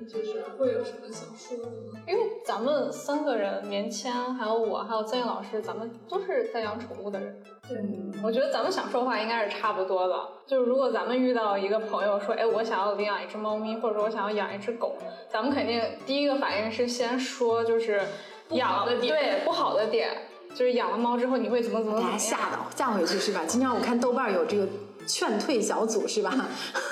[0.08, 2.00] 就是会有什么想说的吗？
[2.08, 2.22] 因为。
[2.44, 7.42] 咱们三个人，棉签，还有我，还有曾毅老师，咱们都是在养宠物的人。
[7.70, 7.78] 对，
[8.24, 10.16] 我觉得咱们想说话应该是差不多的。
[10.48, 14.96] 就是如果咱们遇到一个朋友说，哎，我想要领养一只猫咪，或者说我想要养一只狗，
[15.30, 18.02] 咱们肯定第一个反应是先说就是
[18.50, 20.10] 养的点，对不好的点，
[20.50, 23.44] 就是养了猫之后你会怎么怎么怎么吓到吓回去是吧？
[23.48, 24.68] 经常我看豆瓣有这个。
[25.08, 26.34] 劝退小组是吧？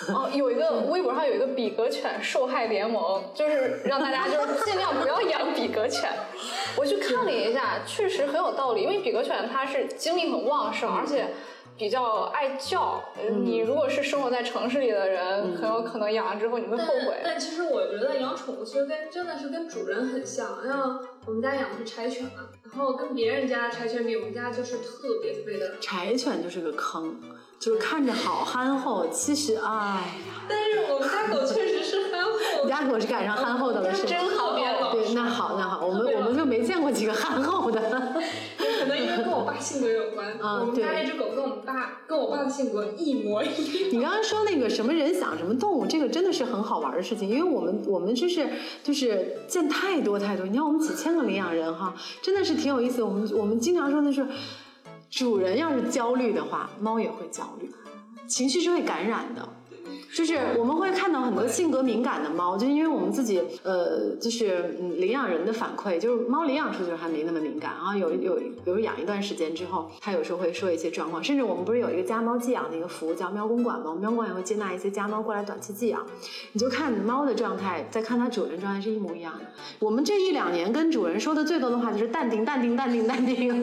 [0.10, 6.10] 哦，有一个微博上有一个比格犬受害联盟，就是让大家就是尽量不要养比格犬。
[6.78, 11.28] 我去看了一下，确实很有道理，因为比格犬它是精力很旺盛，而且。
[11.78, 13.01] 比较爱叫，
[13.41, 17.22] 你如果是生活在城市里的人，很有可能养了之后你会后悔。
[17.24, 25.80] 但其实我觉得养宠物其实跟真的是跟主人很像，像我们家养的是柴犬嘛，然后跟别人家柴犬比，我们家就是特别特别的。
[25.80, 27.18] 柴犬就是个坑，
[27.60, 30.05] 就是看着好憨厚，其实哎呀。
[30.47, 32.30] 但是我们家狗确实是憨厚。
[32.62, 34.57] 我们家狗是赶上憨厚的了，是真好。
[34.91, 37.80] 对，那好那好，我们我们就没见过几个憨厚的。
[37.80, 40.28] 可能因为跟我爸性格有关。
[40.41, 43.89] 啊，我们家那只狗跟我们爸跟我爸的性格一模一样。
[43.91, 48.49] 你刚刚说那个什么人想什么动物，这个真的是很好玩的事情，因为我们我们就是
[48.84, 50.47] 就是见太多太多。
[50.47, 53.03] 你看我们几千个领养人哈，真的是挺有意思。
[53.03, 54.26] 我们我们经常说的是，
[55.10, 57.70] 主人要是焦虑的话，猫也会焦虑，
[58.28, 59.49] 情绪是会感染的。
[60.14, 67.95] 就是我们会看到很多性格敏感的猫，就因为我们自己呃，就是领养人的反馈，就是猫领养出去还没那么敏感啊。
[67.95, 71.24] 有有，比如养一段时间之后，它有时候会说一些状况。
[71.24, 73.95] 甚至我们不是有一个家猫寄养的一个服务叫喵公馆吗？
[73.99, 76.05] 喵公馆也会接纳一些家猫过来短期寄养。
[76.53, 79.45] 你就看猫的状态，再看它主人状态是一模一样的。
[79.80, 83.62] 我们这一两年跟主人说的最多的话就是淡定，淡定，淡定，淡定。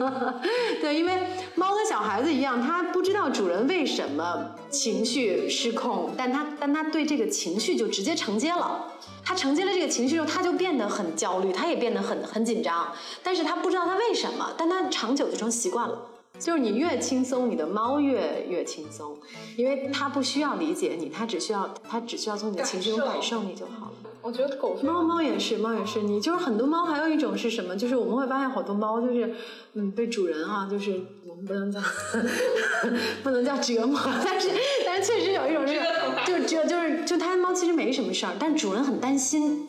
[0.81, 1.11] 对，因为
[1.55, 6.37] 猫跟小孩子一样，它不知道主人为什么情绪失控，但它。
[6.37, 8.93] 他，但他对这个情绪就直接承接了。
[9.23, 12.91] 他承接了这个情绪之后，他就变得很焦虑，他也变得很很紧张。
[13.23, 15.99] 但是他不知道他为什么，但他长久就成习惯了。
[16.39, 19.17] 就是你越轻松，你的猫越越轻松，
[19.55, 23.93] 因为它不需要理解你，它只需要它只需要从你的情绪中感受你就好了。
[24.21, 26.01] 我觉得狗猫猫也是，猫也是。
[26.03, 27.75] 你就是很多猫，还有一种是什么？
[27.75, 29.33] 就是我们会发现好多猫就是，
[29.73, 31.79] 嗯，被主人啊，就是我们不能叫
[33.23, 34.49] 不能叫折磨，但是
[34.85, 35.79] 但是确实有一种是，
[36.25, 39.67] 就就就是就它猫其实没什么事儿，但主人很担心，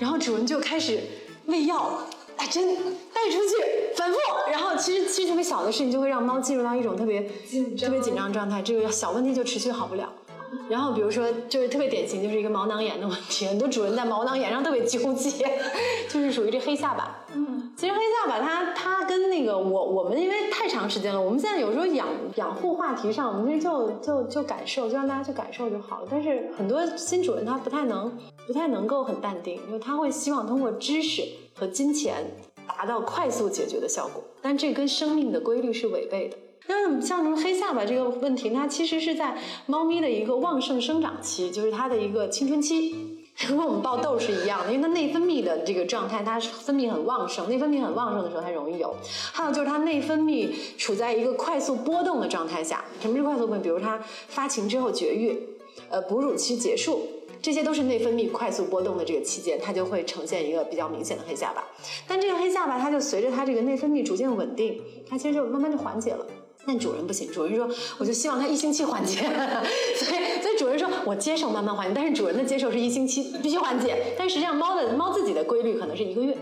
[0.00, 1.00] 然后主人就开始
[1.46, 2.06] 喂药。
[2.38, 2.64] 打针
[3.12, 4.16] 带出去，反复，
[4.52, 7.20] 然后其实其实特别小的事情就会让猫进入到一种特别
[7.76, 10.12] 特别紧张状态，这个小问题就持续好不了。
[10.68, 15.30] 然后比如说就是特别典型，就是一个毛囊炎的问题，很多主人在毛囊炎上特别纠结，
[16.08, 17.24] 就是属于这黑下巴。
[17.34, 26.08] 嗯，其实黑下巴它它跟那个我我们因为太长时间了，我们现在有时候养养护话题上，我们其实就就就感受，就让大家去感受就好了。
[26.10, 28.10] 但是很多新主人他不太能
[28.46, 31.22] 不太能够很淡定，因为他会希望通过知识。
[31.58, 32.24] 和金钱
[32.68, 36.36] 达到快速解决的效果，但这跟生命的规律是违背的。
[36.68, 42.94] 那像什么黑下巴这个问题，它其实是在猫咪的一个旺盛生长期，就是它的一个青春期，
[43.48, 48.94] 跟我们爆痘是一样的，因为它内分泌的这个状态，它是分泌很旺盛，内分泌很旺盛的时候它容易有。
[49.32, 53.62] 还有就是它内分泌处在一个快速波动的状态下，什么是快速波动？
[53.62, 53.98] 比如它
[54.28, 55.38] 发情之后绝育，
[55.88, 57.08] 呃，哺乳期结束。
[57.40, 61.64] 这些都是内分泌快速波动的这个期间，它就会呈现一个比较明显的黑下巴。
[62.06, 66.26] 但这个黑下巴，它就随着它这个内分泌逐渐稳定，它其实就慢慢就缓解了。
[66.68, 67.66] 但主人不行，主人说，
[67.96, 69.20] 我就希望它一星期缓解。
[69.96, 74.14] 所以，所以主人说我接受慢慢缓解，但是主人的接受是一星期必须缓解。
[74.18, 76.36] 但实际上，猫的猫自己的规律可能是一个月，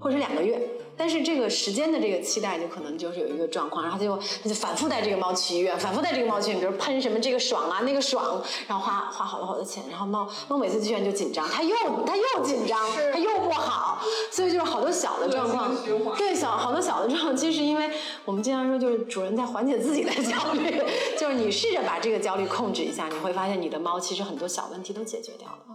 [0.00, 0.60] 或者两个月。
[1.02, 11.74] 但是这个时间的这个期待就可能就是有一个状况，然后他就他就反复带这个猫去医院，反复带这个猫去医院，比如喷什么这个爽啊那个爽，然后花花好多好多钱，然后猫猫每次去医院就紧张，它又
[12.06, 12.78] 它又紧张，
[13.12, 14.00] 它又不好，
[14.30, 15.74] 所以就是好多小的状况，
[16.16, 17.90] 对小好多小的状况，其实因为
[18.24, 20.80] 我们经常说就是主人在缓解自己的焦虑，
[21.18, 25.74] 就是你试着把这个焦虑控制一下，你会发现你的猫其实很多小问题都解决掉了。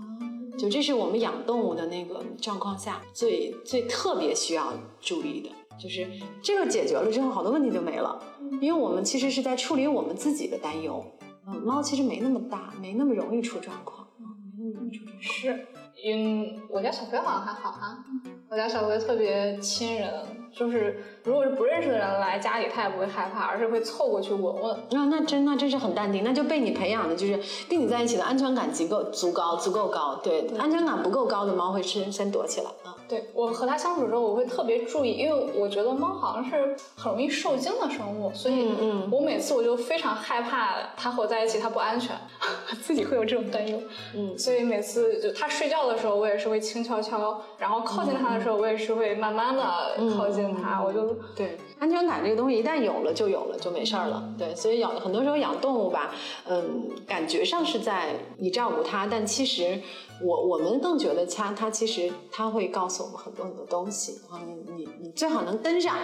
[0.57, 6.07] 就这是我们养动物的那个状况下最最特别需要注意的，就是
[6.41, 8.19] 这个解决了之后，好多问题就没了。
[8.61, 11.05] 因为我们其实是在处理我们自己的担忧。
[11.47, 14.07] 嗯，猫其实没那么大，没那么容易出状况。
[14.19, 15.21] 嗯，没那么容易出状况。
[15.21, 15.65] 是，
[16.13, 17.97] 嗯，我家小飞好像还好哈。
[18.49, 20.09] 我家小飞特别亲人，
[20.53, 24.73] 就是如果是不认识的人来家里，他也不会害怕，而是会凑过去闻闻。
[24.73, 27.39] 啊，那真那真是很淡定，那就被你培养的，就是
[27.69, 30.15] 跟你在一起的安全感足够足高足够高。
[30.23, 32.95] 对，安全感不够高的猫会先先躲起来啊。
[33.07, 38.69] 对我和它相处之后，我会特别注意，因为我觉得猫好像是很容易受惊的生物，所以
[39.11, 42.15] 我每次我就非常害怕它和我在一起，它不安全，
[42.83, 43.79] 自己会有这种担忧。
[44.15, 49.63] 嗯，所以每次就它睡觉的时候，我也是会轻悄悄，然后靠近它的时候，我也是会慢慢的
[50.17, 50.83] 靠近它。
[50.83, 54.23] 我就对安全感这个东西，一旦有了就有了，就没事儿了。
[54.37, 56.11] 对，所以养很多时候养动物吧，
[56.47, 59.79] 嗯，感觉上是在你照顾它，但其实。
[60.21, 65.95] 我我们更觉得掐它其实它会告诉我们很多很多东西啊，你你你最好能跟上，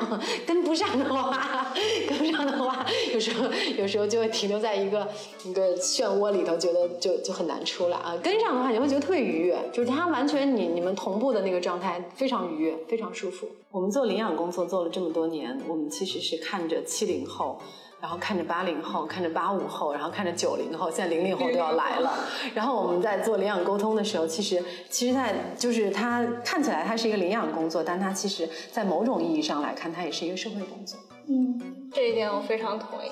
[0.45, 1.73] 跟不上的话，
[2.07, 5.07] 跟不上的话，有时候有时候就会停留在一个
[5.43, 8.15] 一个漩涡里头，觉得就就很难出来啊。
[8.23, 13.47] 跟上的话，你会觉得特别愉悦，就是它完全你你们同步的那个状态非常愉悦，非常舒服。
[13.71, 17.59] 我们做领养工作做了这么多年，我们其实是看着七零后。
[18.03, 22.11] 然后看着八零后，看着八五后，然后看着九零后，现在零零后都要来了。
[22.53, 30.99] 然后我们在做领养沟通的时候，其实，其实，在就是它看起来它是一个领养工作，但它其实，在某种意义上来看，它也是一个社会工作。
[31.29, 33.09] 嗯，这一点我非常同意。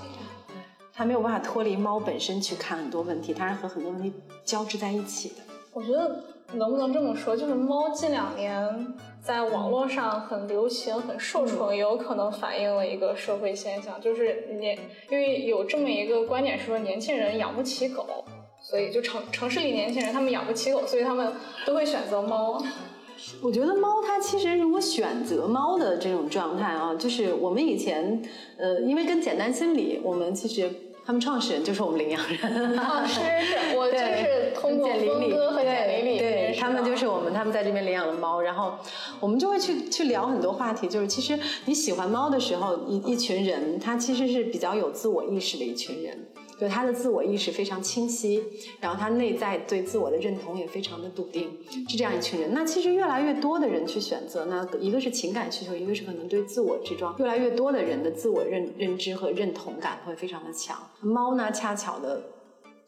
[0.94, 4.14] 它没有办法脱离猫本身去看很多问题，它是和很多问题
[4.44, 5.36] 交织在一起的。
[5.72, 6.22] 我觉得
[6.54, 8.93] 能不能这么说，就是猫近两年。
[9.24, 14.76] 在网络上很流行、很受宠，也有可能反映了一个社会现象，就是年，
[15.12, 18.26] 因为有这么一个观点说，年轻人养不起狗，
[18.64, 21.32] 所以就城城市里年轻人他们养不起狗，所以他们
[21.68, 22.64] 都会选择猫。
[23.43, 28.24] 我觉得猫它其实如果选择猫的这种状态啊，就是我们以前
[28.58, 30.68] 呃，因为跟简单心理，我们其实。
[31.06, 38.76] 他们创始人就是我们领养人，哦，是是，我就是通过峰哥和简玲玲，对他们就是我们，他们在这边领养了猫，然后
[39.20, 46.28] 我们就会去去聊很多话题，就是其实你喜欢猫的时候，一一群人，他其实是比较有自我意识的一群人。
[46.62, 48.43] 就他的自我意识非常清晰，
[48.80, 51.49] 然后他内在对自我的认同也非常的笃定，
[51.89, 52.53] 是这样一群人。
[52.53, 60.78] 那其实越来越多的人去选择，那一个是情感需求，一个是可能对自我这桩，越来越多的人的自我认认知和认同感会非常的强。
[61.01, 62.22] 猫呢，恰巧的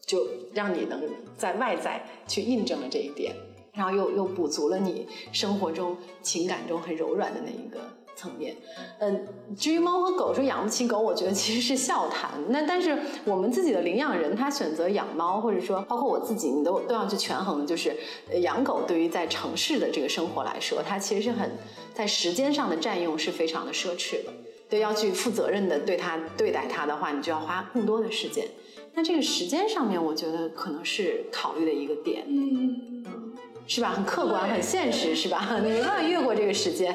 [0.06, 1.02] 就让你能
[1.36, 3.36] 在外在去印证了这一点，
[3.74, 7.80] 然后又又补足了你生活中情感中很柔软的那一个。
[8.16, 8.56] 层面，
[9.00, 12.30] 嗯，至于猫和狗说养不起狗，我觉得其实是笑谈。
[12.50, 17.66] 那但是我们自己的领养人他选择养猫，或者说包括我自己，你都都要去权衡。
[17.66, 17.96] 就是
[18.42, 21.52] 养狗对于在城市的这个生活来说，它其实是很
[21.94, 24.32] 在时间上的占用是非常的奢侈的。
[24.70, 28.48] 对，要去负责任的对它对待它的话，你就要花更多的时间。
[28.96, 32.26] 那这个时间上面，我觉得可能是考虑的一个点。
[32.28, 33.23] 嗯。
[33.66, 33.90] 是吧？
[33.96, 35.58] 很客观，很现实，是吧？
[35.64, 36.94] 你没办法越过这个时间。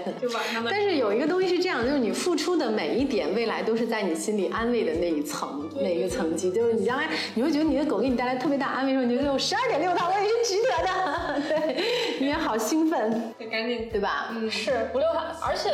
[0.69, 6.51] 但是有一个东西是这样，就是你付出的每一点，未来都是在你心里安慰的那一层，那一个层级。
[6.53, 11.43] 就是你将来你会觉得你的狗给你带来特别大安慰的时候，你就得我十二点六它，我也是值得的。
[11.49, 11.85] 对，
[12.21, 13.33] 你也好兴奋。
[13.51, 14.29] 赶紧，对吧？
[14.33, 15.73] 嗯，是五六它，而且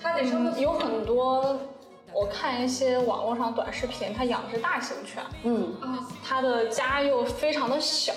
[0.00, 0.22] 它得
[0.58, 1.58] 有很多。
[2.14, 5.74] 我看一些网络上短视频，它养的是大型犬，嗯，
[6.22, 8.12] 它的家又非常的小。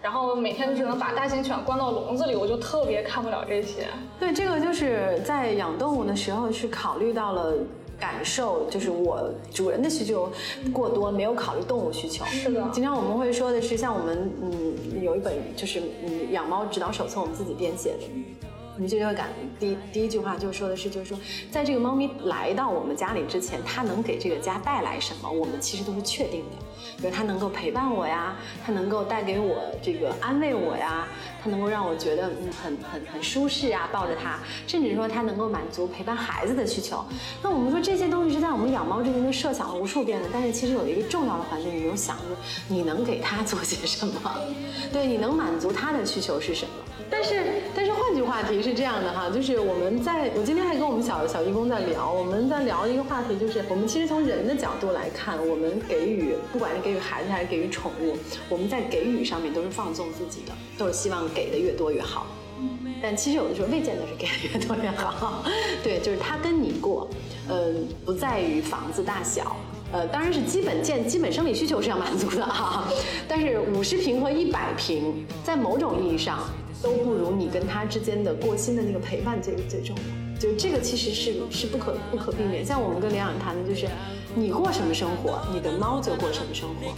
[0.00, 3.88] 然后每天只能把大型犬关到笼子里，我就特别看不了这些。
[4.18, 7.52] 对，这个就是在养动物的时候是考虑到了
[7.98, 10.30] 感受，就是我主人的需求
[10.72, 12.24] 过多，没有考虑动物需求。
[12.26, 12.68] 是的。
[12.72, 18.47] 经常我们会说的是，像我们嗯有一本就是嗯养猫指导手册，我们自己编写的。
[18.78, 21.18] 你就会感第第一句话就说的是，就是说，
[21.50, 26.56] 在这个猫咪来到我们家里之前，它能给这个家带来什么，我们其实都是确定的。
[26.96, 31.08] 比如它能够陪伴我呀，它能够带给我这个安慰我呀，
[31.42, 32.30] 它能够让我觉得
[32.62, 37.04] 很很很舒适啊，抱着它，甚至说它能够满足陪伴孩子的需求。
[37.42, 42.36] 那我们说这些东西是在我们养猫之前就设想了无数遍的，但是其实有一个重要的环节你没有想，就是
[42.68, 44.34] 你能给它做些什么？
[44.92, 46.77] 对，你能满足它的需求是什么？
[47.18, 47.42] 但是
[47.74, 58.16] 但是换句话题是这样的哈，就是我们在我今天还跟我们小小义工在聊，我们在聊一个话题，就是我们其实从人的角度来看，我们给予不管是给给予孩子还是给予宠物，
[58.48, 62.24] 我们在给予上面都是放纵自己的，都是希望给的越多越好。
[63.02, 65.42] 但其实有的时候未见得是给的越多越好。
[65.82, 67.08] 对，就是他跟你过，
[67.50, 69.56] 嗯，不在于房子大小，
[69.92, 72.84] 呃，当然是基本建基本生理需求是要满足的哈。
[73.26, 76.38] 但是五十平和一百平，在某种意义上
[76.82, 80.38] 都不如你跟他之间的过心的那个陪伴最最重要。
[80.38, 82.64] 就这个其实是是不可不可避免。
[82.64, 83.86] 像我们跟领养谈的就是。
[84.34, 86.94] 你过什么生活，你的猫就过什么生活，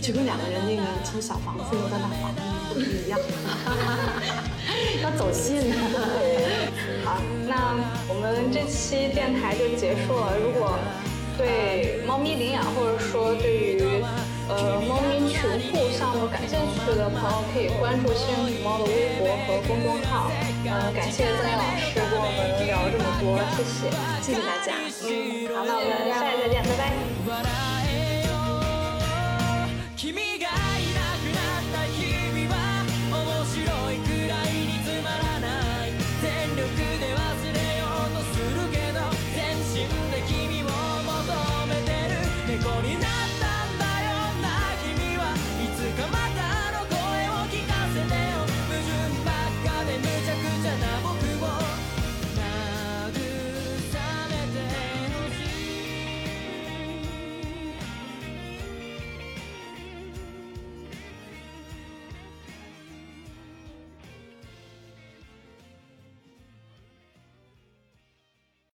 [0.00, 2.40] 就跟两个人那个从小房子挪到大房子
[2.74, 3.18] 不一样，
[5.02, 5.72] 要走心。
[7.04, 7.74] 好，那
[8.06, 10.36] 我们这期电台就结束了。
[10.38, 10.78] 如果
[11.36, 13.80] 对猫咪领养，或者说对于
[14.48, 15.40] 呃猫咪群
[15.70, 20.30] 护项目感兴趣的朋友，可以关注幸运猫的微博和公众号。
[20.64, 23.90] 嗯，感谢曾毅老师跟我们聊这么多，谢谢，
[24.22, 24.74] 谢谢大家。
[25.04, 27.67] 嗯，好，那我们下期再见，拜拜。